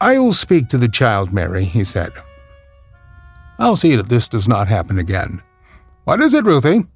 I'll 0.00 0.32
speak 0.32 0.68
to 0.68 0.78
the 0.78 0.88
child, 0.88 1.32
Mary, 1.32 1.64
he 1.64 1.84
said. 1.84 2.12
I'll 3.58 3.76
see 3.76 3.94
that 3.96 4.08
this 4.08 4.28
does 4.28 4.48
not 4.48 4.68
happen 4.68 4.98
again. 4.98 5.42
What 6.04 6.20
is 6.20 6.32
it, 6.32 6.44
Ruthie? 6.44 6.86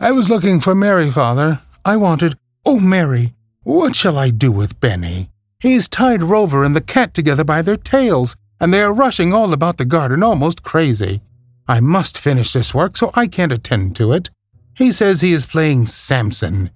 I 0.00 0.10
was 0.12 0.28
looking 0.28 0.60
for 0.60 0.74
Mary, 0.74 1.10
father. 1.10 1.60
I 1.84 1.96
wanted. 1.96 2.36
Oh, 2.66 2.80
Mary, 2.80 3.34
what 3.62 3.94
shall 3.94 4.18
I 4.18 4.30
do 4.30 4.50
with 4.50 4.80
Benny? 4.80 5.30
He's 5.60 5.88
tied 5.88 6.22
Rover 6.22 6.64
and 6.64 6.74
the 6.74 6.80
cat 6.80 7.14
together 7.14 7.44
by 7.44 7.62
their 7.62 7.76
tails, 7.76 8.36
and 8.60 8.72
they 8.72 8.82
are 8.82 8.92
rushing 8.92 9.32
all 9.32 9.52
about 9.52 9.76
the 9.76 9.84
garden 9.84 10.22
almost 10.22 10.62
crazy. 10.62 11.20
I 11.66 11.80
must 11.80 12.18
finish 12.18 12.52
this 12.52 12.74
work 12.74 12.96
so 12.96 13.10
I 13.14 13.26
can't 13.26 13.52
attend 13.52 13.96
to 13.96 14.12
it. 14.12 14.30
He 14.74 14.92
says 14.92 15.20
he 15.20 15.32
is 15.32 15.46
playing 15.46 15.86
Samson. 15.86 16.70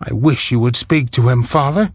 I 0.00 0.12
wish 0.12 0.50
you 0.50 0.60
would 0.60 0.76
speak 0.76 1.10
to 1.10 1.28
him, 1.28 1.42
father. 1.42 1.92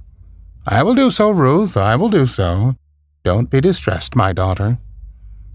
I 0.65 0.83
will 0.83 0.95
do 0.95 1.11
so, 1.11 1.29
Ruth, 1.29 1.75
I 1.75 1.95
will 1.95 2.09
do 2.09 2.25
so. 2.25 2.75
Don't 3.23 3.49
be 3.49 3.61
distressed, 3.61 4.15
my 4.15 4.33
daughter. 4.33 4.77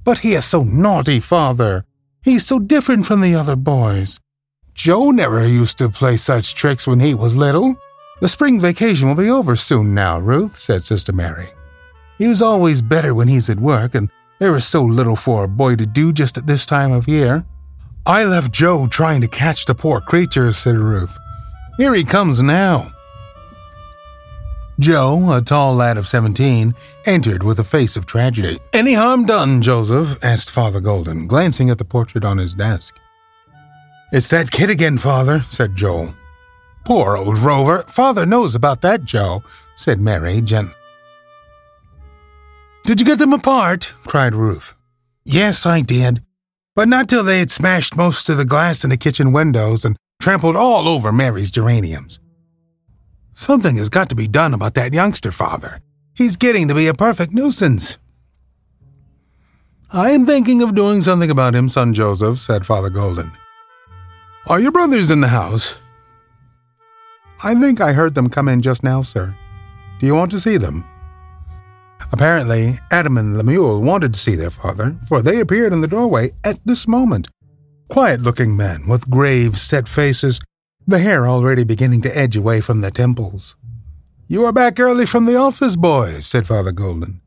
But 0.05 0.21
he 0.21 0.35
is 0.35 0.45
so 0.45 0.62
naughty, 0.62 1.21
father. 1.21 1.85
He's 2.23 2.47
so 2.47 2.59
different 2.59 3.07
from 3.07 3.21
the 3.21 3.35
other 3.35 3.57
boys. 3.57 4.19
Joe 4.75 5.11
never 5.11 5.47
used 5.47 5.79
to 5.79 5.88
play 5.88 6.17
such 6.17 6.55
tricks 6.55 6.87
when 6.87 7.00
he 7.00 7.15
was 7.15 7.37
little. 7.37 7.77
The 8.21 8.29
spring 8.29 8.61
vacation 8.61 9.09
will 9.09 9.15
be 9.15 9.31
over 9.31 9.57
soon 9.57 9.95
now, 9.95 10.19
Ruth, 10.19 10.57
said 10.57 10.83
Sister 10.83 11.12
Mary. 11.12 11.50
He 12.19 12.27
was 12.27 12.43
always 12.43 12.83
better 12.83 13.15
when 13.15 13.29
he's 13.29 13.49
at 13.49 13.61
work, 13.61 13.95
and 13.95 14.11
there 14.39 14.57
is 14.57 14.67
so 14.67 14.83
little 14.85 15.17
for 15.17 15.45
a 15.45 15.49
boy 15.49 15.77
to 15.77 15.87
do 15.87 16.13
just 16.13 16.37
at 16.37 16.47
this 16.47 16.67
time 16.67 16.93
of 16.93 17.09
year. 17.09 17.47
I 18.05 18.25
left 18.25 18.53
Joe 18.53 18.87
trying 18.87 19.21
to 19.21 19.29
catch 19.29 19.65
the 19.65 19.75
poor 19.75 20.01
creature, 20.01 20.51
said 20.53 20.77
Ruth. 20.77 21.17
Here 21.77 21.95
he 21.95 22.05
comes 22.05 22.43
now. 22.43 22.93
Joe, 24.81 25.37
a 25.37 25.43
tall 25.43 25.75
lad 25.75 25.97
of 25.97 26.07
seventeen, 26.07 26.75
entered 27.05 27.43
with 27.43 27.59
a 27.59 27.65
face 27.65 27.97
of 27.97 28.07
tragedy. 28.07 28.59
Any 28.73 28.95
harm 28.95 29.27
done, 29.27 29.61
Joseph? 29.61 30.25
asked 30.25 30.51
Father 30.51 30.81
Golden, 30.81 31.27
glancing 31.27 31.69
at 31.69 31.79
the 31.79 31.85
portrait 31.85 32.25
on 32.25 32.39
his 32.39 32.55
desk. 32.55 32.97
It's 34.13 34.31
that 34.31 34.51
kid 34.51 34.71
again, 34.71 34.97
Father, 34.99 35.45
said 35.51 35.75
Joe. 35.75 36.15
Poor 36.85 37.17
old 37.17 37.39
Rover. 37.39 37.83
Father 37.83 38.25
knows 38.25 38.55
about 38.55 38.81
that, 38.83 39.05
Joe, 39.05 39.43
said 39.75 40.01
Mary 40.01 40.41
gently. 40.41 40.78
Did 42.88 43.00
you 43.00 43.07
get 43.07 43.18
them 43.18 43.35
apart? 43.35 43.92
cried 44.07 44.35
Ruth. 44.35 44.75
Yes, 45.25 45.66
I 45.66 45.83
did 45.83 46.23
but 46.78 46.87
not 46.87 47.09
till 47.09 47.25
they 47.25 47.40
had 47.40 47.50
smashed 47.50 47.97
most 47.97 48.28
of 48.28 48.37
the 48.37 48.45
glass 48.45 48.85
in 48.85 48.90
the 48.90 48.97
kitchen 48.97 49.33
windows 49.33 49.85
and 49.85 49.97
trampled 50.23 50.54
all 50.54 50.88
over 50.88 51.11
Mary's 51.11 51.50
geraniums. 51.50 52.21
Something 53.35 53.75
has 53.78 53.88
got 53.88 54.09
to 54.11 54.14
be 54.14 54.28
done 54.28 54.54
about 54.54 54.75
that 54.75 54.92
youngster, 54.92 55.33
father. 55.33 55.80
He's 56.14 56.37
getting 56.37 56.68
to 56.68 56.76
be 56.76 56.87
a 56.87 56.95
perfect 56.95 57.33
nuisance. 57.33 57.99
I 59.90 60.11
am 60.11 60.25
thinking 60.25 60.62
of 60.62 60.76
doing 60.76 61.02
something 61.02 61.33
about 61.33 61.57
him, 61.57 61.68
son 61.68 61.95
Joseph, 61.95 62.38
said 62.38 62.64
Father 62.64 62.90
Golden. 62.90 63.33
Are 64.47 64.61
your 64.61 64.71
brothers 64.71 65.11
in 65.11 65.21
the 65.21 65.26
house? 65.26 65.75
I 67.42 67.57
think 67.57 67.80
I 67.80 67.92
heard 67.92 68.14
them 68.14 68.30
come 68.30 68.47
in 68.47 68.62
just 68.62 68.85
now, 68.85 69.02
sir. 69.02 69.37
Do 69.99 70.07
you 70.07 70.14
want 70.14 70.30
to 70.30 70.38
see 70.38 70.59
them? 70.59 70.85
Apparently, 72.12 72.78
Adam 72.90 73.19
and 73.19 73.37
Lemuel 73.37 73.83
wanted 73.83 74.14
to 74.14 74.21
see 74.21 74.35
their 74.35 74.50
father, 74.50 74.97
for 75.09 75.23
they 75.23 75.40
appeared 75.40 75.73
in 75.73 75.81
the 75.81 75.88
doorway 75.88 76.33
at 76.45 76.59
this 76.64 76.88
moment. 76.88 77.28
Quiet 77.88 78.21
looking 78.21 78.57
men 78.57 78.87
with 78.87 79.11
grave, 79.11 79.59
set 79.59 79.88
faces, 79.88 80.40
the 80.87 80.99
hair 80.99 81.28
already 81.28 81.64
beginning 81.64 82.00
to 82.02 82.19
edge 82.19 82.37
away 82.37 82.61
from 82.61 82.81
their 82.81 82.90
temples. 82.90 83.57
You 84.26 84.45
are 84.45 84.52
back 84.52 84.78
early 84.78 85.07
from 85.07 85.26
the 85.26 85.37
office, 85.37 85.76
boys, 85.76 86.26
said 86.26 86.47
Father 86.47 86.73
Golden. 86.73 87.21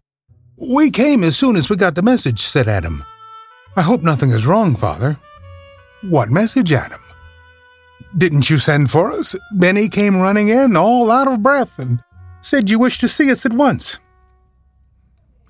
We 0.58 0.92
came 0.92 1.24
as 1.24 1.36
soon 1.36 1.56
as 1.56 1.70
we 1.70 1.76
got 1.76 1.96
the 1.96 2.04
message, 2.04 2.42
said 2.42 2.68
Adam. 2.68 3.04
I 3.76 3.82
hope 3.82 4.04
nothing 4.04 4.32
is 4.32 4.46
wrong, 4.46 4.76
Father. 4.76 5.18
What 6.04 6.30
message, 6.30 6.72
Adam? 6.72 7.02
Didn't 8.18 8.50
you 8.50 8.58
send 8.58 8.92
for 8.92 9.12
us? 9.12 9.36
Benny 9.54 9.90
came 9.90 10.18
running 10.18 10.50
in, 10.50 10.76
all 10.76 11.10
out 11.10 11.28
of 11.28 11.42
breath, 11.42 11.80
and 11.80 12.04
said 12.42 12.70
you 12.70 12.78
wished 12.78 13.02
to 13.02 13.08
see 13.08 13.32
us 13.32 13.46
at 13.46 13.54
once. 13.54 14.00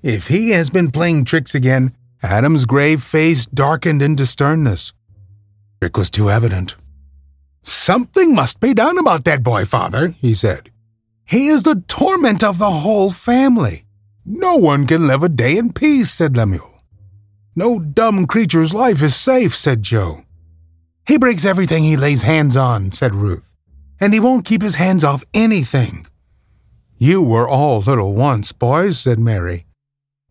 If 0.02 0.26
he 0.26 0.50
has 0.50 0.68
been 0.68 0.90
playing 0.90 1.24
tricks 1.24 1.54
again, 1.54 1.94
Adam's 2.24 2.66
grave 2.66 3.02
face 3.02 3.46
darkened 3.46 4.02
into 4.02 4.26
sternness. 4.26 4.92
It 5.80 5.96
was 5.96 6.10
too 6.10 6.28
evident. 6.28 6.74
Something 7.62 8.34
must 8.34 8.58
be 8.58 8.74
done 8.74 8.98
about 8.98 9.24
that 9.24 9.44
boy, 9.44 9.64
father, 9.64 10.08
he 10.20 10.34
said. 10.34 10.70
He 11.24 11.46
is 11.46 11.62
the 11.62 11.84
torment 11.86 12.42
of 12.42 12.58
the 12.58 12.70
whole 12.70 13.10
family. 13.10 13.84
No 14.24 14.56
one 14.56 14.88
can 14.88 15.06
live 15.06 15.22
a 15.22 15.28
day 15.28 15.56
in 15.56 15.72
peace, 15.72 16.10
said 16.10 16.36
Lemuel. 16.36 16.82
No 17.54 17.78
dumb 17.78 18.26
creature's 18.26 18.74
life 18.74 19.02
is 19.02 19.14
safe, 19.14 19.54
said 19.54 19.82
Joe. 19.82 20.24
He 21.06 21.16
breaks 21.16 21.44
everything 21.44 21.84
he 21.84 21.96
lays 21.96 22.24
hands 22.24 22.56
on, 22.56 22.90
said 22.90 23.14
Ruth, 23.14 23.54
and 24.00 24.12
he 24.12 24.20
won't 24.20 24.44
keep 24.44 24.62
his 24.62 24.76
hands 24.76 25.04
off 25.04 25.24
anything. 25.32 26.06
You 26.98 27.22
were 27.22 27.48
all 27.48 27.80
little 27.80 28.14
once, 28.14 28.50
boys, 28.52 28.98
said 28.98 29.18
Mary. 29.20 29.64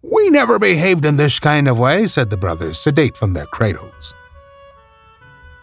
We 0.04 0.30
never 0.30 0.58
behaved 0.58 1.06
in 1.06 1.18
this 1.18 1.40
kind 1.40 1.68
of 1.68 1.78
way, 1.78 2.08
said 2.08 2.30
the 2.30 2.38
brothers, 2.38 2.80
sedate 2.80 3.16
from 3.16 3.34
their 3.34 3.46
cradles. 3.46 4.14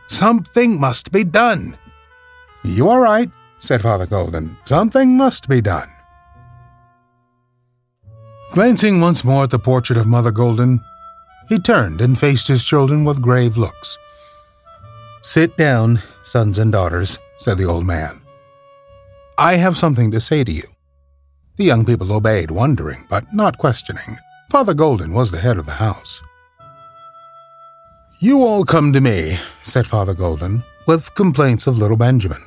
Something 0.07 0.81
must 0.81 1.11
be 1.11 1.25
done. 1.25 1.77
You 2.65 2.89
are 2.89 3.01
right, 3.01 3.31
said 3.59 3.83
Father 3.83 4.07
Golden. 4.07 4.57
Something 4.65 5.17
must 5.17 5.49
be 5.49 5.61
done. 5.61 5.89
Glancing 8.53 9.01
once 9.01 9.25
more 9.25 9.45
at 9.45 9.51
the 9.51 9.59
portrait 9.59 9.99
of 9.99 10.07
Mother 10.07 10.31
Golden, 10.31 10.81
he 11.49 11.59
turned 11.59 12.01
and 12.01 12.19
faced 12.19 12.49
his 12.49 12.65
children 12.65 13.05
with 13.05 13.21
grave 13.21 13.57
looks. 13.57 13.99
Sit 15.23 15.57
down, 15.57 16.01
sons 16.25 16.59
and 16.59 16.73
daughters, 16.73 17.19
said 17.39 17.59
the 17.59 17.65
old 17.65 17.85
man. 17.85 18.21
I 19.37 19.57
have 19.57 19.77
something 19.77 20.11
to 20.13 20.21
say 20.21 20.45
to 20.45 20.53
you. 20.53 20.69
The 21.57 21.65
young 21.65 21.85
people 21.85 22.13
obeyed, 22.13 22.51
wondering, 22.51 23.07
but 23.11 23.33
not 23.35 23.59
questioning. 23.59 24.17
Father 24.51 24.73
Golden 24.73 25.13
was 25.13 25.31
the 25.31 25.41
head 25.41 25.59
of 25.59 25.67
the 25.67 25.73
house. 25.73 26.23
You 28.19 28.39
all 28.39 28.65
come 28.65 28.95
to 28.95 29.01
me, 29.01 29.39
said 29.63 29.87
Father 29.87 30.15
Golden, 30.15 30.65
with 30.87 31.15
complaints 31.15 31.67
of 31.67 31.77
little 31.77 31.99
Benjamin. 31.99 32.43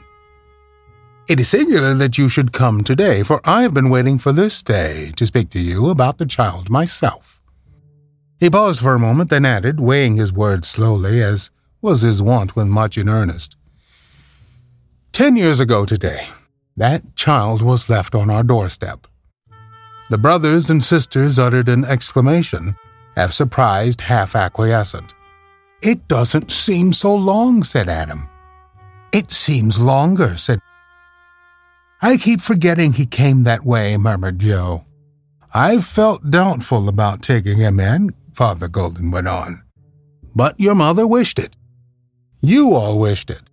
It 1.29 1.39
is 1.39 1.49
singular 1.49 1.93
that 1.93 2.17
you 2.17 2.27
should 2.27 2.53
come 2.53 2.83
today, 2.83 3.21
for 3.21 3.39
I 3.45 3.61
have 3.61 3.75
been 3.75 3.91
waiting 3.91 4.17
for 4.17 4.31
this 4.31 4.63
day 4.63 5.11
to 5.15 5.27
speak 5.27 5.51
to 5.51 5.59
you 5.59 5.89
about 5.91 6.17
the 6.17 6.25
child 6.25 6.71
myself. 6.71 7.39
He 8.39 8.49
paused 8.49 8.79
for 8.79 8.95
a 8.95 8.99
moment, 8.99 9.29
then 9.29 9.45
added, 9.45 9.79
weighing 9.79 10.15
his 10.15 10.33
words 10.33 10.67
slowly, 10.67 11.21
as 11.21 11.51
was 11.83 12.01
his 12.01 12.19
wont 12.19 12.55
when 12.55 12.67
much 12.67 12.97
in 12.97 13.09
earnest. 13.09 13.57
Ten 15.11 15.35
years 15.35 15.59
ago 15.59 15.85
today, 15.85 16.29
that 16.75 17.15
child 17.15 17.61
was 17.61 17.91
left 17.91 18.15
on 18.15 18.31
our 18.31 18.41
doorstep. 18.41 19.05
The 20.11 20.17
brothers 20.17 20.69
and 20.69 20.83
sisters 20.83 21.39
uttered 21.39 21.69
an 21.69 21.85
exclamation, 21.85 22.75
half 23.15 23.31
surprised, 23.31 24.01
half 24.01 24.35
acquiescent. 24.35 25.13
It 25.81 26.05
doesn't 26.09 26.51
seem 26.51 26.91
so 26.91 27.15
long, 27.15 27.63
said 27.63 27.87
Adam. 27.87 28.27
It 29.13 29.31
seems 29.31 29.79
longer, 29.79 30.35
said. 30.35 30.59
I 32.01 32.17
keep 32.17 32.41
forgetting 32.41 32.91
he 32.91 33.05
came 33.05 33.43
that 33.43 33.63
way, 33.63 33.95
murmured 33.95 34.39
Joe. 34.39 34.83
I've 35.53 35.85
felt 35.85 36.29
doubtful 36.29 36.89
about 36.89 37.21
taking 37.21 37.57
him 37.57 37.79
in, 37.79 38.13
Father 38.33 38.67
Golden 38.67 39.11
went 39.11 39.29
on. 39.29 39.63
But 40.35 40.59
your 40.59 40.75
mother 40.75 41.07
wished 41.07 41.39
it. 41.39 41.55
You 42.41 42.75
all 42.75 42.99
wished 42.99 43.29
it. 43.29 43.43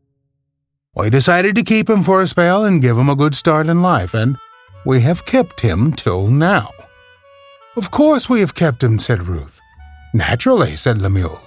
We 0.96 1.08
decided 1.08 1.54
to 1.54 1.62
keep 1.62 1.88
him 1.88 2.02
for 2.02 2.20
a 2.20 2.26
spell 2.26 2.64
and 2.64 2.82
give 2.82 2.98
him 2.98 3.08
a 3.08 3.14
good 3.14 3.36
start 3.36 3.68
in 3.68 3.80
life, 3.80 4.12
and 4.12 4.38
we 4.84 5.00
have 5.00 5.24
kept 5.24 5.60
him 5.60 5.92
till 5.92 6.28
now. 6.28 6.70
Of 7.76 7.90
course 7.90 8.28
we 8.28 8.40
have 8.40 8.54
kept 8.54 8.82
him, 8.82 8.98
said 8.98 9.28
Ruth. 9.28 9.60
Naturally, 10.14 10.76
said 10.76 10.98
Lemuel. 10.98 11.40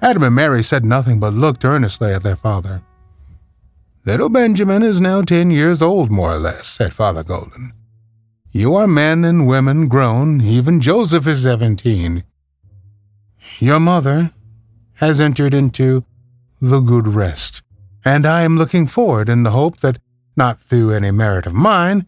Adam 0.00 0.22
and 0.22 0.34
Mary 0.34 0.62
said 0.62 0.84
nothing 0.84 1.20
but 1.20 1.34
looked 1.34 1.64
earnestly 1.64 2.12
at 2.12 2.22
their 2.22 2.36
father. 2.36 2.82
Little 4.06 4.28
Benjamin 4.28 4.82
is 4.82 5.00
now 5.00 5.22
ten 5.22 5.50
years 5.50 5.80
old, 5.80 6.10
more 6.10 6.32
or 6.32 6.38
less, 6.38 6.68
said 6.68 6.92
Father 6.92 7.24
Golden. 7.24 7.72
You 8.50 8.74
are 8.74 8.86
men 8.86 9.24
and 9.24 9.46
women 9.46 9.88
grown, 9.88 10.40
even 10.40 10.80
Joseph 10.80 11.26
is 11.26 11.42
seventeen. 11.42 12.24
Your 13.58 13.80
mother 13.80 14.32
has 14.94 15.20
entered 15.20 15.54
into 15.54 16.04
the 16.60 16.80
good 16.80 17.08
rest, 17.08 17.62
and 18.04 18.26
I 18.26 18.42
am 18.42 18.58
looking 18.58 18.86
forward 18.86 19.28
in 19.28 19.42
the 19.42 19.50
hope 19.50 19.78
that, 19.78 19.98
not 20.36 20.60
through 20.60 20.92
any 20.92 21.10
merit 21.10 21.46
of 21.46 21.54
mine, 21.54 22.06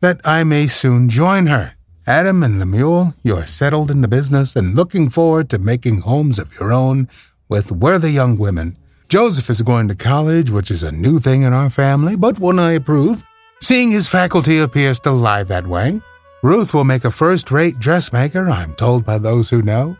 that 0.00 0.20
I 0.24 0.44
may 0.44 0.66
soon 0.66 1.08
join 1.08 1.46
her. 1.46 1.74
Adam 2.06 2.42
and 2.42 2.58
Lemuel, 2.58 3.14
you 3.24 3.34
are 3.34 3.46
settled 3.46 3.90
in 3.90 4.00
the 4.00 4.08
business 4.08 4.54
and 4.54 4.76
looking 4.76 5.10
forward 5.10 5.48
to 5.50 5.58
making 5.58 6.00
homes 6.00 6.38
of 6.38 6.54
your 6.60 6.72
own 6.72 7.08
with 7.48 7.72
worthy 7.72 8.12
young 8.12 8.38
women. 8.38 8.76
Joseph 9.08 9.50
is 9.50 9.62
going 9.62 9.88
to 9.88 9.94
college, 9.94 10.50
which 10.50 10.70
is 10.70 10.82
a 10.82 10.92
new 10.92 11.18
thing 11.18 11.42
in 11.42 11.52
our 11.52 11.70
family, 11.70 12.14
but 12.14 12.38
one 12.38 12.58
I 12.58 12.72
approve, 12.72 13.24
seeing 13.60 13.90
his 13.90 14.08
faculty 14.08 14.58
appears 14.58 15.00
to 15.00 15.10
lie 15.10 15.42
that 15.44 15.66
way. 15.66 16.00
Ruth 16.42 16.74
will 16.74 16.84
make 16.84 17.04
a 17.04 17.10
first 17.10 17.50
rate 17.50 17.78
dressmaker, 17.78 18.48
I'm 18.48 18.74
told 18.74 19.04
by 19.04 19.18
those 19.18 19.50
who 19.50 19.62
know. 19.62 19.96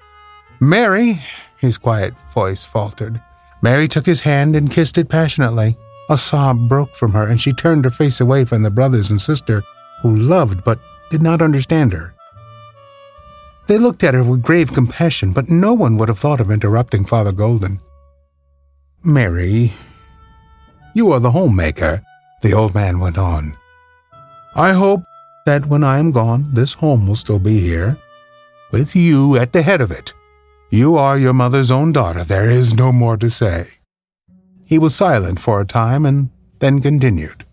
Mary, 0.61 1.21
his 1.57 1.79
quiet 1.79 2.19
voice 2.33 2.65
faltered. 2.65 3.21
Mary 3.63 3.89
took 3.89 4.07
his 4.07 4.21
hand 4.21 4.55
and 4.55 4.71
kissed 4.71 4.99
it 4.99 5.09
passionately. 5.09 5.77
A 6.09 6.17
sob 6.17 6.69
broke 6.69 6.95
from 6.95 7.13
her, 7.13 7.27
and 7.27 7.41
she 7.41 7.53
turned 7.53 7.85
her 7.85 7.91
face 7.91 8.21
away 8.21 8.45
from 8.45 8.63
the 8.63 8.71
brothers 8.71 9.11
and 9.11 9.21
sister 9.21 9.63
who 10.03 10.15
loved 10.15 10.65
but 10.65 10.79
did 11.11 11.23
not 11.23 11.43
understand 11.43 11.93
her. 11.93 12.15
They 13.67 13.79
looked 13.79 14.05
at 14.05 14.15
her 14.15 14.23
with 14.23 14.43
grave 14.43 14.73
compassion, 14.73 15.33
but 15.33 15.49
no 15.49 15.75
one 15.75 15.97
would 15.97 16.09
have 16.09 16.19
thought 16.19 16.41
of 16.41 16.51
interrupting 16.51 17.05
Father 17.05 17.33
Golden. 17.33 17.81
Mary, 19.03 19.73
you 20.95 21.13
are 21.13 21.21
the 21.21 21.33
homemaker, 21.33 22.03
the 22.43 22.53
old 22.53 22.75
man 22.75 23.01
went 23.01 23.19
on. 23.19 23.57
I 24.55 24.73
hope 24.73 25.03
that 25.47 25.67
when 25.67 25.85
I 25.85 25.99
am 25.99 26.11
gone, 26.11 26.53
this 26.53 26.75
home 26.75 27.07
will 27.07 27.17
still 27.17 27.39
be 27.39 27.61
here, 27.61 27.99
with 28.73 28.97
you 28.97 29.37
at 29.37 29.53
the 29.53 29.63
head 29.63 29.81
of 29.81 29.91
it. 29.91 30.13
You 30.71 30.97
are 30.97 31.19
your 31.19 31.33
mother's 31.33 31.71
own 31.71 31.93
daughter. 31.93 32.25
There 32.25 32.51
is 32.51 32.75
no 32.75 32.93
more 32.93 33.17
to 33.17 33.31
say. 33.31 33.69
He 34.67 34.79
was 34.79 34.97
silent 34.97 35.39
for 35.39 35.61
a 35.61 35.67
time 35.67 36.05
and 36.05 36.31
then 36.59 36.83
continued. 36.83 37.46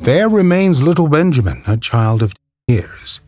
There 0.00 0.30
remains 0.30 0.82
little 0.82 1.08
Benjamin, 1.08 1.62
a 1.66 1.76
child 1.76 2.22
of 2.22 2.32
years. 2.66 3.20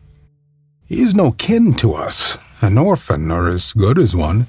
He 0.85 1.01
is 1.01 1.13
no 1.13 1.31
kin 1.31 1.75
to 1.75 1.93
us, 1.93 2.39
an 2.61 2.79
orphan 2.79 3.29
or 3.29 3.47
as 3.47 3.73
good 3.73 3.99
as 3.99 4.15
one. 4.15 4.47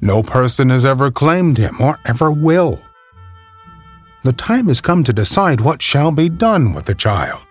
No 0.00 0.20
person 0.24 0.70
has 0.70 0.84
ever 0.84 1.12
claimed 1.12 1.58
him 1.58 1.80
or 1.80 2.00
ever 2.04 2.32
will. 2.32 2.80
The 4.24 4.32
time 4.32 4.66
has 4.66 4.80
come 4.80 5.04
to 5.04 5.12
decide 5.12 5.60
what 5.60 5.80
shall 5.80 6.10
be 6.10 6.28
done 6.28 6.72
with 6.72 6.86
the 6.86 6.94
child. 6.94 7.42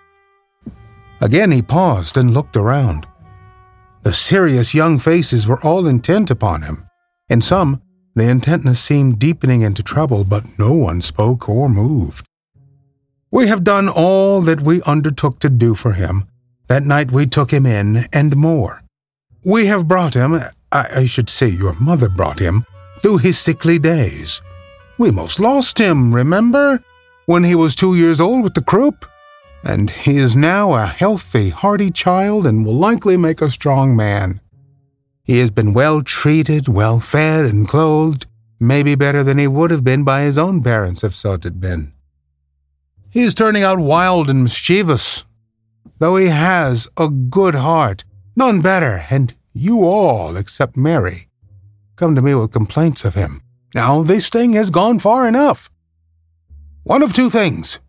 Again 1.21 1.51
he 1.51 1.61
paused 1.61 2.17
and 2.17 2.33
looked 2.33 2.57
around. 2.57 3.07
The 4.01 4.13
serious 4.13 4.73
young 4.73 4.99
faces 4.99 5.47
were 5.47 5.63
all 5.63 5.87
intent 5.87 6.29
upon 6.29 6.63
him. 6.63 6.85
In 7.29 7.41
some, 7.41 7.81
the 8.15 8.27
intentness 8.29 8.81
seemed 8.81 9.17
deepening 9.17 9.61
into 9.61 9.81
trouble, 9.81 10.25
but 10.25 10.59
no 10.59 10.73
one 10.73 11.01
spoke 11.01 11.47
or 11.47 11.69
moved. 11.69 12.27
We 13.33 13.47
have 13.47 13.63
done 13.63 13.89
all 13.89 14.41
that 14.41 14.61
we 14.61 14.81
undertook 14.83 15.39
to 15.39 15.49
do 15.49 15.73
for 15.73 15.93
him. 15.93 16.27
That 16.67 16.83
night 16.83 17.11
we 17.11 17.25
took 17.25 17.51
him 17.51 17.65
in, 17.65 18.05
and 18.13 18.35
more. 18.35 18.83
We 19.43 19.65
have 19.65 19.87
brought 19.87 20.13
him, 20.13 20.35
I, 20.71 20.87
I 21.01 21.05
should 21.05 21.29
say 21.29 21.47
your 21.47 21.73
mother 21.73 22.09
brought 22.09 22.39
him, 22.39 22.65
through 22.99 23.17
his 23.17 23.39
sickly 23.39 23.79
days. 23.79 24.41
We 24.99 25.09
most 25.09 25.39
lost 25.39 25.79
him, 25.79 26.13
remember? 26.13 26.83
When 27.25 27.43
he 27.43 27.55
was 27.55 27.75
two 27.75 27.95
years 27.95 28.21
old 28.21 28.43
with 28.43 28.53
the 28.53 28.61
croup? 28.61 29.05
and 29.63 29.89
he 29.89 30.17
is 30.17 30.35
now 30.35 30.73
a 30.73 30.85
healthy, 30.85 31.49
hearty 31.49 31.89
child 31.89 32.45
and 32.45 32.65
will 32.65 32.75
likely 32.75 33.17
make 33.17 33.41
a 33.41 33.49
strong 33.49 33.95
man. 33.95 34.41
He 35.23 35.39
has 35.39 35.51
been 35.51 35.73
well 35.73 36.01
treated, 36.01 36.67
well 36.67 36.99
fed, 36.99 37.45
and 37.45 37.67
clothed, 37.67 38.25
maybe 38.59 38.95
better 38.95 39.23
than 39.23 39.37
he 39.37 39.47
would 39.47 39.71
have 39.71 39.83
been 39.83 40.03
by 40.03 40.23
his 40.23 40.37
own 40.37 40.61
parents 40.61 41.03
if 41.03 41.15
so 41.15 41.33
it 41.33 41.45
had 41.45 41.61
been. 41.61 41.92
He 43.13 43.21
is 43.21 43.35
turning 43.35 43.61
out 43.61 43.77
wild 43.77 44.31
and 44.31 44.41
mischievous, 44.41 45.23
though 45.99 46.15
he 46.15 46.29
has 46.29 46.87
a 46.97 47.09
good 47.09 47.53
heart, 47.53 48.03
none 48.35 48.59
better, 48.59 49.05
and 49.11 49.31
you 49.53 49.85
all, 49.85 50.35
except 50.35 50.75
Mary, 50.75 51.27
come 51.95 52.15
to 52.15 52.23
me 52.23 52.33
with 52.33 52.51
complaints 52.51 53.05
of 53.05 53.13
him. 53.13 53.43
Now, 53.75 54.01
this 54.01 54.31
thing 54.31 54.53
has 54.53 54.71
gone 54.71 54.97
far 54.97 55.27
enough. 55.27 55.69
One 56.85 57.03
of 57.03 57.13
two 57.13 57.29
things. 57.29 57.79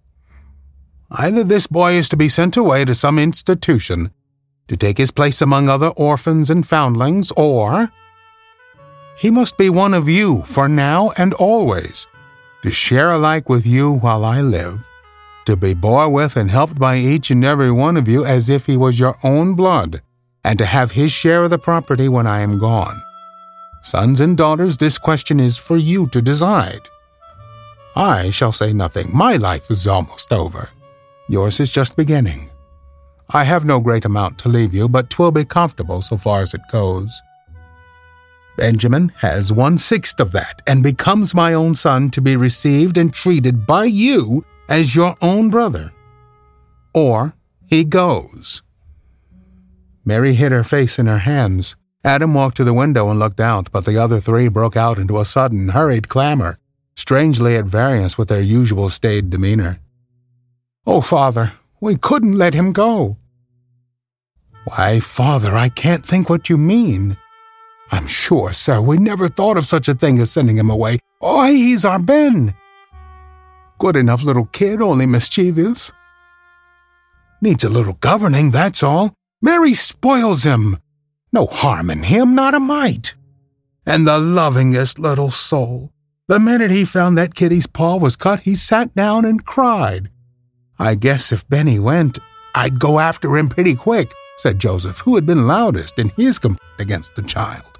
Either 1.10 1.42
this 1.42 1.68
boy 1.68 1.92
is 1.92 2.10
to 2.10 2.18
be 2.18 2.28
sent 2.28 2.58
away 2.58 2.84
to 2.84 2.94
some 2.94 3.18
institution 3.18 4.10
to 4.68 4.76
take 4.76 4.98
his 4.98 5.10
place 5.10 5.40
among 5.40 5.70
other 5.70 5.88
orphans 5.96 6.50
and 6.50 6.66
foundlings, 6.66 7.32
or 7.34 7.90
he 9.16 9.30
must 9.30 9.56
be 9.56 9.70
one 9.70 9.94
of 9.94 10.06
you 10.06 10.42
for 10.42 10.68
now 10.68 11.12
and 11.16 11.32
always, 11.32 12.06
to 12.62 12.70
share 12.70 13.10
alike 13.10 13.48
with 13.48 13.66
you 13.66 13.90
while 13.90 14.22
I 14.22 14.42
live, 14.42 14.86
to 15.46 15.56
be 15.56 15.74
bore 15.74 16.08
with 16.08 16.36
and 16.36 16.50
helped 16.50 16.78
by 16.78 16.96
each 16.96 17.30
and 17.30 17.44
every 17.44 17.70
one 17.70 17.96
of 17.96 18.08
you 18.08 18.24
as 18.24 18.48
if 18.48 18.66
he 18.66 18.76
was 18.76 19.00
your 19.00 19.16
own 19.22 19.54
blood, 19.54 20.02
and 20.42 20.58
to 20.58 20.66
have 20.66 20.92
his 20.92 21.12
share 21.12 21.44
of 21.44 21.50
the 21.50 21.58
property 21.58 22.08
when 22.08 22.26
I 22.26 22.40
am 22.40 22.58
gone. 22.58 23.02
Sons 23.82 24.20
and 24.20 24.36
daughters, 24.36 24.76
this 24.76 24.98
question 24.98 25.38
is 25.38 25.58
for 25.58 25.76
you 25.76 26.06
to 26.08 26.22
decide. 26.22 26.80
I 27.94 28.30
shall 28.30 28.52
say 28.52 28.72
nothing. 28.72 29.10
My 29.14 29.36
life 29.36 29.70
is 29.70 29.86
almost 29.86 30.32
over. 30.32 30.70
Yours 31.28 31.60
is 31.60 31.70
just 31.70 31.96
beginning. 31.96 32.50
I 33.32 33.44
have 33.44 33.64
no 33.64 33.80
great 33.80 34.04
amount 34.04 34.38
to 34.40 34.48
leave 34.48 34.74
you, 34.74 34.88
but 34.88 35.10
twill 35.10 35.30
be 35.30 35.44
comfortable 35.44 36.02
so 36.02 36.16
far 36.16 36.42
as 36.42 36.54
it 36.54 36.60
goes. 36.70 37.22
Benjamin 38.56 39.08
has 39.18 39.52
one 39.52 39.78
sixth 39.78 40.20
of 40.20 40.32
that 40.32 40.62
and 40.66 40.82
becomes 40.82 41.34
my 41.34 41.54
own 41.54 41.74
son 41.74 42.10
to 42.10 42.20
be 42.20 42.36
received 42.36 42.96
and 42.96 43.12
treated 43.12 43.66
by 43.66 43.84
you 43.84 44.44
as 44.68 44.96
your 44.96 45.16
own 45.20 45.50
brother. 45.50 45.92
Or 46.92 47.34
he 47.66 47.84
goes. 47.84 48.62
Mary 50.04 50.34
hid 50.34 50.52
her 50.52 50.64
face 50.64 50.98
in 50.98 51.06
her 51.06 51.18
hands. 51.18 51.76
Adam 52.04 52.34
walked 52.34 52.58
to 52.58 52.64
the 52.64 52.74
window 52.74 53.08
and 53.08 53.18
looked 53.18 53.40
out, 53.40 53.72
but 53.72 53.86
the 53.86 53.96
other 53.96 54.20
three 54.20 54.48
broke 54.48 54.76
out 54.76 54.98
into 54.98 55.18
a 55.18 55.24
sudden, 55.24 55.70
hurried 55.70 56.08
clamor, 56.08 56.58
strangely 56.94 57.56
at 57.56 57.64
variance 57.64 58.18
with 58.18 58.28
their 58.28 58.42
usual 58.42 58.90
staid 58.90 59.30
demeanor. 59.30 59.80
Oh, 60.86 61.00
father, 61.00 61.52
we 61.80 61.96
couldn't 61.96 62.36
let 62.36 62.52
him 62.52 62.72
go. 62.72 63.16
Why, 64.66 65.00
father, 65.00 65.54
I 65.54 65.70
can't 65.70 66.04
think 66.04 66.28
what 66.28 66.50
you 66.50 66.58
mean. 66.58 67.16
I'm 67.90 68.06
sure, 68.06 68.52
sir, 68.52 68.80
we 68.80 68.98
never 68.98 69.28
thought 69.28 69.56
of 69.56 69.66
such 69.66 69.88
a 69.88 69.94
thing 69.94 70.18
as 70.18 70.30
sending 70.30 70.58
him 70.58 70.70
away. 70.70 70.98
Oh, 71.22 71.46
he's 71.46 71.84
our 71.84 71.98
Ben. 71.98 72.54
Good 73.78 73.96
enough 73.96 74.22
little 74.22 74.46
kid, 74.46 74.80
only 74.80 75.06
mischievous. 75.06 75.92
Needs 77.40 77.64
a 77.64 77.68
little 77.68 77.94
governing, 77.94 78.50
that's 78.50 78.82
all. 78.82 79.12
Mary 79.42 79.74
spoils 79.74 80.44
him. 80.44 80.78
No 81.32 81.46
harm 81.46 81.90
in 81.90 82.04
him, 82.04 82.34
not 82.34 82.54
a 82.54 82.60
mite. 82.60 83.14
And 83.84 84.06
the 84.06 84.18
lovingest 84.18 84.98
little 84.98 85.30
soul. 85.30 85.92
The 86.28 86.40
minute 86.40 86.70
he 86.70 86.86
found 86.86 87.18
that 87.18 87.34
kitty's 87.34 87.66
paw 87.66 87.96
was 87.96 88.16
cut, 88.16 88.40
he 88.40 88.54
sat 88.54 88.94
down 88.94 89.26
and 89.26 89.44
cried. 89.44 90.10
I 90.78 90.94
guess 90.94 91.32
if 91.32 91.46
Benny 91.48 91.78
went, 91.78 92.18
I'd 92.54 92.78
go 92.78 92.98
after 92.98 93.36
him 93.36 93.48
pretty 93.48 93.74
quick, 93.74 94.10
said 94.38 94.58
Joseph, 94.58 95.00
who 95.00 95.16
had 95.16 95.26
been 95.26 95.46
loudest 95.46 95.98
in 95.98 96.10
his 96.16 96.38
complaint 96.38 96.80
against 96.80 97.14
the 97.14 97.22
child. 97.22 97.78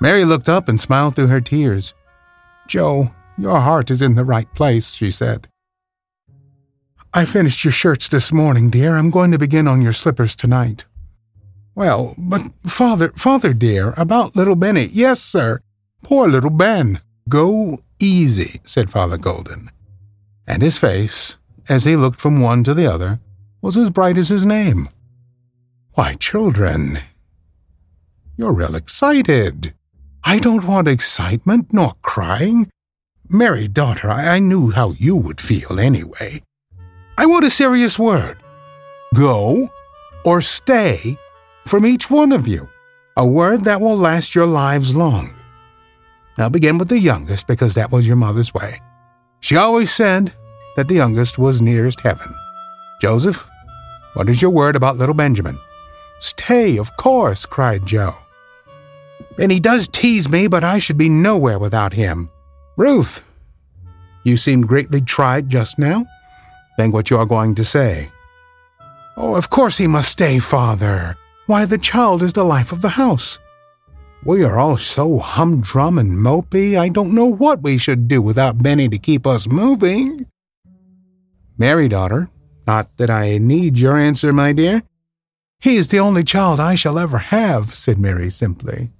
Mary 0.00 0.24
looked 0.24 0.48
up 0.48 0.68
and 0.68 0.80
smiled 0.80 1.14
through 1.16 1.26
her 1.26 1.40
tears. 1.40 1.92
Joe, 2.66 3.12
your 3.36 3.60
heart 3.60 3.90
is 3.90 4.02
in 4.02 4.14
the 4.14 4.24
right 4.24 4.52
place, 4.54 4.94
she 4.94 5.10
said. 5.10 5.48
I 7.12 7.24
finished 7.24 7.64
your 7.64 7.72
shirts 7.72 8.08
this 8.08 8.32
morning, 8.32 8.70
dear. 8.70 8.96
I'm 8.96 9.10
going 9.10 9.30
to 9.30 9.38
begin 9.38 9.68
on 9.68 9.82
your 9.82 9.92
slippers 9.92 10.34
tonight. 10.34 10.84
Well, 11.74 12.14
but 12.18 12.42
father, 12.58 13.10
father 13.10 13.52
dear, 13.52 13.94
about 13.96 14.36
little 14.36 14.56
Benny. 14.56 14.88
Yes, 14.92 15.20
sir. 15.20 15.60
Poor 16.02 16.28
little 16.28 16.50
Ben. 16.50 17.00
Go 17.28 17.78
easy, 17.98 18.60
said 18.64 18.90
Father 18.90 19.16
Golden. 19.16 19.70
And 20.46 20.62
his 20.62 20.78
face, 20.78 21.38
as 21.68 21.84
he 21.84 21.96
looked 21.96 22.20
from 22.20 22.40
one 22.40 22.64
to 22.64 22.74
the 22.74 22.86
other, 22.86 23.20
was 23.62 23.76
as 23.76 23.90
bright 23.90 24.18
as 24.18 24.28
his 24.28 24.44
name. 24.44 24.88
Why, 25.94 26.14
children, 26.14 26.98
you're 28.36 28.52
real 28.52 28.74
excited. 28.74 29.72
I 30.24 30.38
don't 30.38 30.66
want 30.66 30.88
excitement 30.88 31.72
nor 31.72 31.94
crying. 32.02 32.70
Mary, 33.34 33.66
daughter, 33.66 34.08
I, 34.08 34.36
I 34.36 34.38
knew 34.38 34.70
how 34.70 34.92
you 34.92 35.16
would 35.16 35.40
feel 35.40 35.80
anyway. 35.80 36.40
I 37.18 37.26
want 37.26 37.44
a 37.44 37.50
serious 37.50 37.98
word. 37.98 38.38
Go 39.12 39.68
or 40.24 40.40
stay 40.40 41.18
from 41.66 41.84
each 41.84 42.08
one 42.08 42.30
of 42.30 42.46
you. 42.46 42.68
A 43.16 43.26
word 43.26 43.64
that 43.64 43.80
will 43.80 43.96
last 43.96 44.36
your 44.36 44.46
lives 44.46 44.94
long. 44.94 45.34
I'll 46.38 46.48
begin 46.48 46.78
with 46.78 46.88
the 46.88 46.98
youngest 46.98 47.48
because 47.48 47.74
that 47.74 47.90
was 47.90 48.06
your 48.06 48.16
mother's 48.16 48.54
way. 48.54 48.80
She 49.40 49.56
always 49.56 49.90
said 49.90 50.32
that 50.76 50.86
the 50.86 50.94
youngest 50.94 51.36
was 51.36 51.60
nearest 51.60 52.00
heaven. 52.00 52.32
Joseph, 53.00 53.48
what 54.14 54.28
is 54.28 54.40
your 54.40 54.52
word 54.52 54.76
about 54.76 54.96
little 54.96 55.14
Benjamin? 55.14 55.58
Stay, 56.20 56.76
of 56.76 56.96
course, 56.96 57.46
cried 57.46 57.84
Joe. 57.84 58.14
And 59.40 59.50
he 59.50 59.58
does 59.58 59.88
tease 59.88 60.28
me, 60.28 60.46
but 60.46 60.62
I 60.62 60.78
should 60.78 60.96
be 60.96 61.08
nowhere 61.08 61.58
without 61.58 61.94
him. 61.94 62.30
Ruth, 62.76 63.24
you 64.24 64.36
seemed 64.36 64.66
greatly 64.66 65.00
tried 65.00 65.48
just 65.48 65.78
now. 65.78 66.06
Think 66.76 66.92
what 66.92 67.10
you 67.10 67.18
are 67.18 67.26
going 67.26 67.54
to 67.54 67.64
say. 67.64 68.10
Oh, 69.16 69.36
of 69.36 69.48
course 69.48 69.78
he 69.78 69.86
must 69.86 70.10
stay, 70.10 70.40
father. 70.40 71.16
Why, 71.46 71.66
the 71.66 71.78
child 71.78 72.22
is 72.22 72.32
the 72.32 72.44
life 72.44 72.72
of 72.72 72.80
the 72.80 72.90
house. 72.90 73.38
We 74.24 74.42
are 74.42 74.58
all 74.58 74.78
so 74.78 75.18
humdrum 75.18 75.98
and 75.98 76.12
mopey, 76.12 76.78
I 76.78 76.88
don't 76.88 77.14
know 77.14 77.26
what 77.26 77.62
we 77.62 77.78
should 77.78 78.08
do 78.08 78.22
without 78.22 78.62
Benny 78.62 78.88
to 78.88 78.98
keep 78.98 79.26
us 79.26 79.46
moving. 79.46 80.26
Mary, 81.58 81.88
daughter, 81.88 82.30
not 82.66 82.96
that 82.96 83.10
I 83.10 83.38
need 83.38 83.78
your 83.78 83.98
answer, 83.98 84.32
my 84.32 84.52
dear. 84.52 84.82
He 85.60 85.76
is 85.76 85.88
the 85.88 86.00
only 86.00 86.24
child 86.24 86.58
I 86.58 86.74
shall 86.74 86.98
ever 86.98 87.18
have, 87.18 87.74
said 87.74 87.98
Mary 87.98 88.30
simply. 88.30 88.90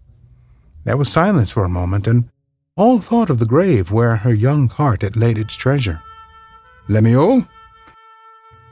There 0.85 0.99
was 0.99 1.11
silence 1.11 1.51
for 1.51 1.65
a 1.65 1.71
moment, 1.71 2.07
and 2.07 2.29
all 2.77 2.99
thought 2.99 3.31
of 3.31 3.39
the 3.39 3.47
grave 3.47 3.93
where 3.93 4.17
her 4.17 4.35
young 4.35 4.69
heart 4.69 5.03
had 5.03 5.17
laid 5.17 5.39
its 5.39 5.55
treasure. 5.55 6.03
Lemuel? 6.89 7.47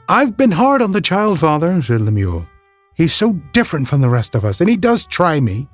I've 0.09 0.35
been 0.35 0.51
hard 0.51 0.81
on 0.81 0.91
the 0.91 1.01
child, 1.01 1.39
father, 1.39 1.81
said 1.81 2.01
Lemuel. 2.01 2.47
He's 2.95 3.13
so 3.13 3.33
different 3.53 3.87
from 3.87 4.01
the 4.01 4.09
rest 4.09 4.35
of 4.35 4.43
us, 4.43 4.59
and 4.59 4.69
he 4.69 4.75
does 4.75 5.07
try 5.07 5.39
me. 5.39 5.69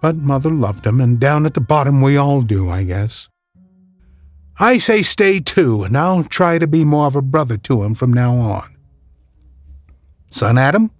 But 0.00 0.16
mother 0.16 0.50
loved 0.50 0.86
him, 0.86 1.00
and 1.00 1.20
down 1.20 1.44
at 1.44 1.52
the 1.52 1.60
bottom 1.60 2.00
we 2.00 2.16
all 2.16 2.40
do, 2.40 2.70
I 2.70 2.84
guess. 2.84 3.28
I 4.58 4.78
say 4.78 5.02
stay 5.02 5.40
too, 5.40 5.82
and 5.82 5.96
I'll 5.96 6.24
try 6.24 6.58
to 6.58 6.66
be 6.66 6.84
more 6.84 7.06
of 7.06 7.16
a 7.16 7.22
brother 7.22 7.58
to 7.58 7.82
him 7.82 7.94
from 7.94 8.12
now 8.12 8.36
on. 8.36 8.76
Son 10.30 10.56
Adam, 10.56 10.90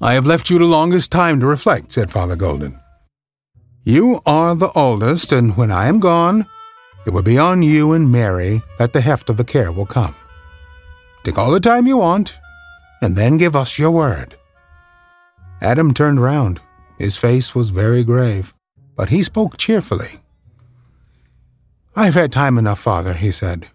I 0.00 0.14
have 0.14 0.26
left 0.26 0.50
you 0.50 0.58
the 0.58 0.64
longest 0.64 1.12
time 1.12 1.38
to 1.40 1.46
reflect, 1.46 1.92
said 1.92 2.10
Father 2.10 2.36
Golden. 2.36 2.78
You 3.82 4.20
are 4.26 4.54
the 4.54 4.70
oldest, 4.74 5.32
and 5.32 5.56
when 5.56 5.70
I 5.70 5.86
am 5.86 6.00
gone, 6.00 6.46
it 7.06 7.10
will 7.10 7.22
be 7.22 7.38
on 7.38 7.62
you 7.62 7.92
and 7.92 8.12
Mary 8.12 8.62
that 8.78 8.92
the 8.92 9.00
heft 9.00 9.30
of 9.30 9.36
the 9.36 9.44
care 9.44 9.72
will 9.72 9.86
come. 9.86 10.14
Take 11.24 11.38
all 11.38 11.50
the 11.50 11.60
time 11.60 11.86
you 11.86 11.98
want, 11.98 12.38
and 13.00 13.16
then 13.16 13.38
give 13.38 13.56
us 13.56 13.78
your 13.78 13.90
word. 13.90 14.36
Adam 15.60 15.94
turned 15.94 16.20
round. 16.20 16.60
His 16.98 17.16
face 17.16 17.54
was 17.54 17.70
very 17.70 18.04
grave, 18.04 18.54
but 18.96 19.08
he 19.08 19.22
spoke 19.22 19.56
cheerfully. 19.56 20.20
I've 21.96 22.14
had 22.14 22.32
time 22.32 22.58
enough, 22.58 22.80
father, 22.80 23.14
he 23.14 23.30
said. 23.30 23.68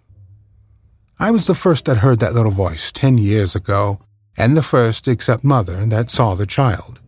I 1.19 1.31
was 1.31 1.47
the 1.47 1.55
first 1.55 1.85
that 1.85 1.97
heard 1.97 2.19
that 2.19 2.33
little 2.33 2.51
voice 2.51 2.91
ten 2.91 3.17
years 3.17 3.55
ago, 3.55 3.99
and 4.37 4.55
the 4.55 4.63
first, 4.63 5.07
except 5.07 5.43
mother, 5.43 5.85
that 5.85 6.09
saw 6.09 6.35
the 6.35 6.45
child. 6.45 6.99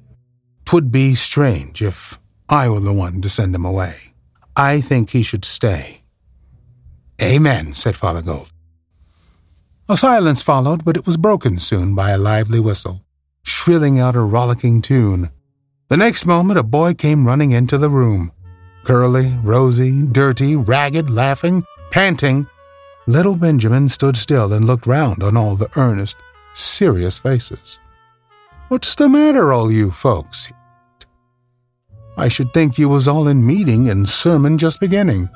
Twould 0.66 0.92
be 0.92 1.16
strange 1.16 1.82
if 1.82 2.20
I 2.50 2.70
were 2.70 2.80
the 2.80 2.94
one 2.94 3.22
to 3.22 3.30
send 3.30 3.56
him 3.56 3.66
away. 3.66 4.14
I 4.56 4.82
think 4.82 5.10
he 5.10 5.24
should 5.24 5.46
stay. 5.46 6.02
Amen, 7.22 7.74
said 7.74 7.96
Father 7.96 8.22
Gold. 8.22 8.50
A 9.88 9.98
silence 9.98 10.42
followed, 10.42 10.84
but 10.84 10.98
it 10.98 11.06
was 11.06 11.18
broken 11.18 11.60
soon 11.60 11.96
by 11.96 12.12
a 12.12 12.18
lively 12.18 12.60
whistle, 12.60 13.02
shrilling 13.44 14.00
out 14.00 14.16
a 14.16 14.20
rollicking 14.20 14.82
tune. 14.82 15.30
The 15.90 15.98
next 15.98 16.26
moment 16.26 16.60
a 16.60 16.64
boy 16.64 16.94
came 16.94 17.28
running 17.28 17.52
into 17.52 17.78
the 17.78 17.90
room. 17.90 18.32
Curly, 18.84 19.38
rosy, 19.44 20.06
dirty, 20.06 20.56
ragged, 20.56 21.10
laughing, 21.10 21.64
panting, 21.92 22.48
little 23.08 23.36
Benjamin 23.36 23.90
stood 23.90 24.18
still 24.18 24.54
and 24.54 24.66
looked 24.66 24.88
round 24.88 25.24
on 25.24 25.38
all 25.38 25.56
the 25.56 25.70
earnest, 25.76 26.18
serious 26.54 27.18
faces. 27.18 27.80
What's 28.68 28.96
the 28.96 29.08
matter, 29.08 29.54
all 29.54 29.72
you 29.72 29.92
folks? 29.92 30.52
I 32.18 32.28
should 32.28 32.54
think 32.54 32.78
you 32.78 32.90
was 32.90 33.08
all 33.08 33.28
in 33.28 33.46
meeting 33.46 33.90
and 33.90 34.08
sermon 34.08 34.58
just 34.58 34.80
beginning. 34.80 35.30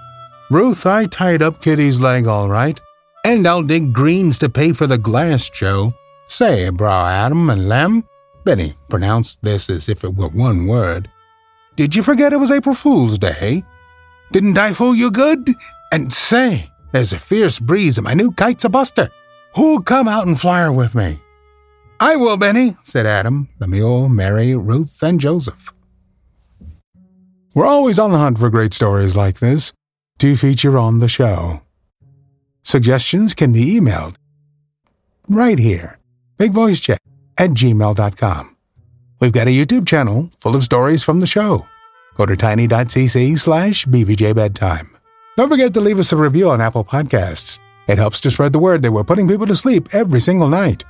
Ruth, 0.50 0.86
I 0.86 1.06
tied 1.06 1.42
up 1.42 1.62
Kitty's 1.62 2.00
leg 2.00 2.26
all 2.26 2.50
right, 2.50 2.80
and 3.26 3.46
I'll 3.46 3.64
dig 3.64 3.94
greens 3.94 4.40
to 4.40 4.50
pay 4.50 4.74
for 4.74 4.88
the 4.88 4.98
glass, 4.98 5.50
Joe. 5.50 5.94
Say, 6.28 6.70
Bra 6.70 7.08
Adam 7.08 7.50
and 7.50 7.68
Lem, 7.68 8.04
Benny 8.46 8.76
pronounced 8.90 9.42
this 9.42 9.70
as 9.70 9.90
if 9.90 10.04
it 10.04 10.16
were 10.16 10.30
one 10.30 10.68
word. 10.68 11.10
Did 11.76 11.96
you 11.96 12.04
forget 12.04 12.34
it 12.34 12.38
was 12.38 12.52
April 12.52 12.76
Fool's 12.76 13.18
Day? 13.18 13.64
Didn't 14.32 14.58
I 14.58 14.74
fool 14.74 14.96
you 14.96 15.12
good? 15.12 15.56
And 15.92 16.12
say, 16.14 16.70
there's 16.92 17.14
a 17.14 17.20
fierce 17.20 17.60
breeze 17.60 17.98
and 17.98 18.06
my 18.06 18.14
new 18.14 18.32
kite's 18.32 18.66
a 18.66 18.70
buster. 18.70 19.10
Who'll 19.56 19.82
come 19.82 20.08
out 20.08 20.28
and 20.28 20.40
fly 20.40 20.62
her 20.62 20.72
with 20.72 20.96
me? 20.96 21.22
I 22.00 22.16
will, 22.16 22.38
Benny, 22.38 22.78
said 22.84 23.06
Adam, 23.06 23.50
Lemuel, 23.60 24.08
Mary, 24.08 24.56
Ruth, 24.56 25.02
and 25.02 25.20
Joseph. 25.20 25.74
We're 27.54 27.66
always 27.66 28.00
on 28.00 28.12
the 28.12 28.18
hunt 28.18 28.40
for 28.40 28.50
great 28.50 28.74
stories 28.74 29.16
like 29.16 29.40
this 29.40 29.74
to 30.20 30.36
feature 30.36 30.78
on 30.78 31.00
the 31.00 31.08
show. 31.08 31.62
Suggestions 32.62 33.34
can 33.34 33.52
be 33.52 33.80
emailed 33.80 34.16
right 35.28 35.58
here. 35.58 36.00
Bigvoicejay 36.38 36.98
at 37.38 37.52
gmail.com. 37.52 38.56
We've 39.20 39.32
got 39.32 39.48
a 39.48 39.52
YouTube 39.52 39.88
channel 39.88 40.30
full 40.38 40.56
of 40.56 40.64
stories 40.64 41.04
from 41.04 41.20
the 41.20 41.28
show. 41.28 41.68
Go 42.16 42.26
to 42.26 42.36
tiny.cc 42.36 43.40
slash 43.40 43.86
bvjbedtime. 43.86 44.90
Don't 45.38 45.50
forget 45.50 45.74
to 45.74 45.82
leave 45.82 46.00
us 46.00 46.12
a 46.12 46.18
review 46.18 46.50
on 46.50 46.62
Apple 46.62 46.84
Podcasts. 46.84 47.60
It 47.88 47.98
helps 47.98 48.22
to 48.22 48.32
spread 48.32 48.54
the 48.54 48.60
word 48.60 48.82
that 48.84 48.92
we're 48.92 49.04
putting 49.04 49.28
people 49.28 49.48
to 49.48 49.56
sleep 49.56 49.90
every 49.94 50.20
single 50.20 50.50
night. 50.50 50.84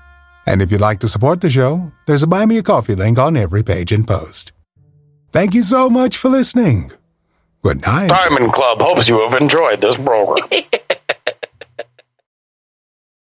And 0.46 0.62
if 0.62 0.72
you'd 0.72 0.82
like 0.82 1.00
to 1.02 1.08
support 1.08 1.42
the 1.42 1.50
show, 1.50 1.92
there's 2.08 2.24
a 2.24 2.28
Buy 2.28 2.46
Me 2.46 2.58
a 2.58 2.64
Coffee 2.64 2.96
link 2.96 3.18
on 3.18 3.38
every 3.38 3.64
page 3.64 3.92
and 3.92 4.08
post. 4.08 4.52
Thank 5.32 5.54
you 5.54 5.64
so 5.64 5.90
much 5.90 6.18
for 6.18 6.30
listening. 6.30 6.92
Good 7.62 7.82
night. 7.82 8.08
Diamond 8.10 8.52
Club 8.54 8.82
hopes 8.82 9.08
you 9.08 9.20
have 9.22 9.40
enjoyed 9.40 9.82
this 9.82 9.96
program. 9.96 10.48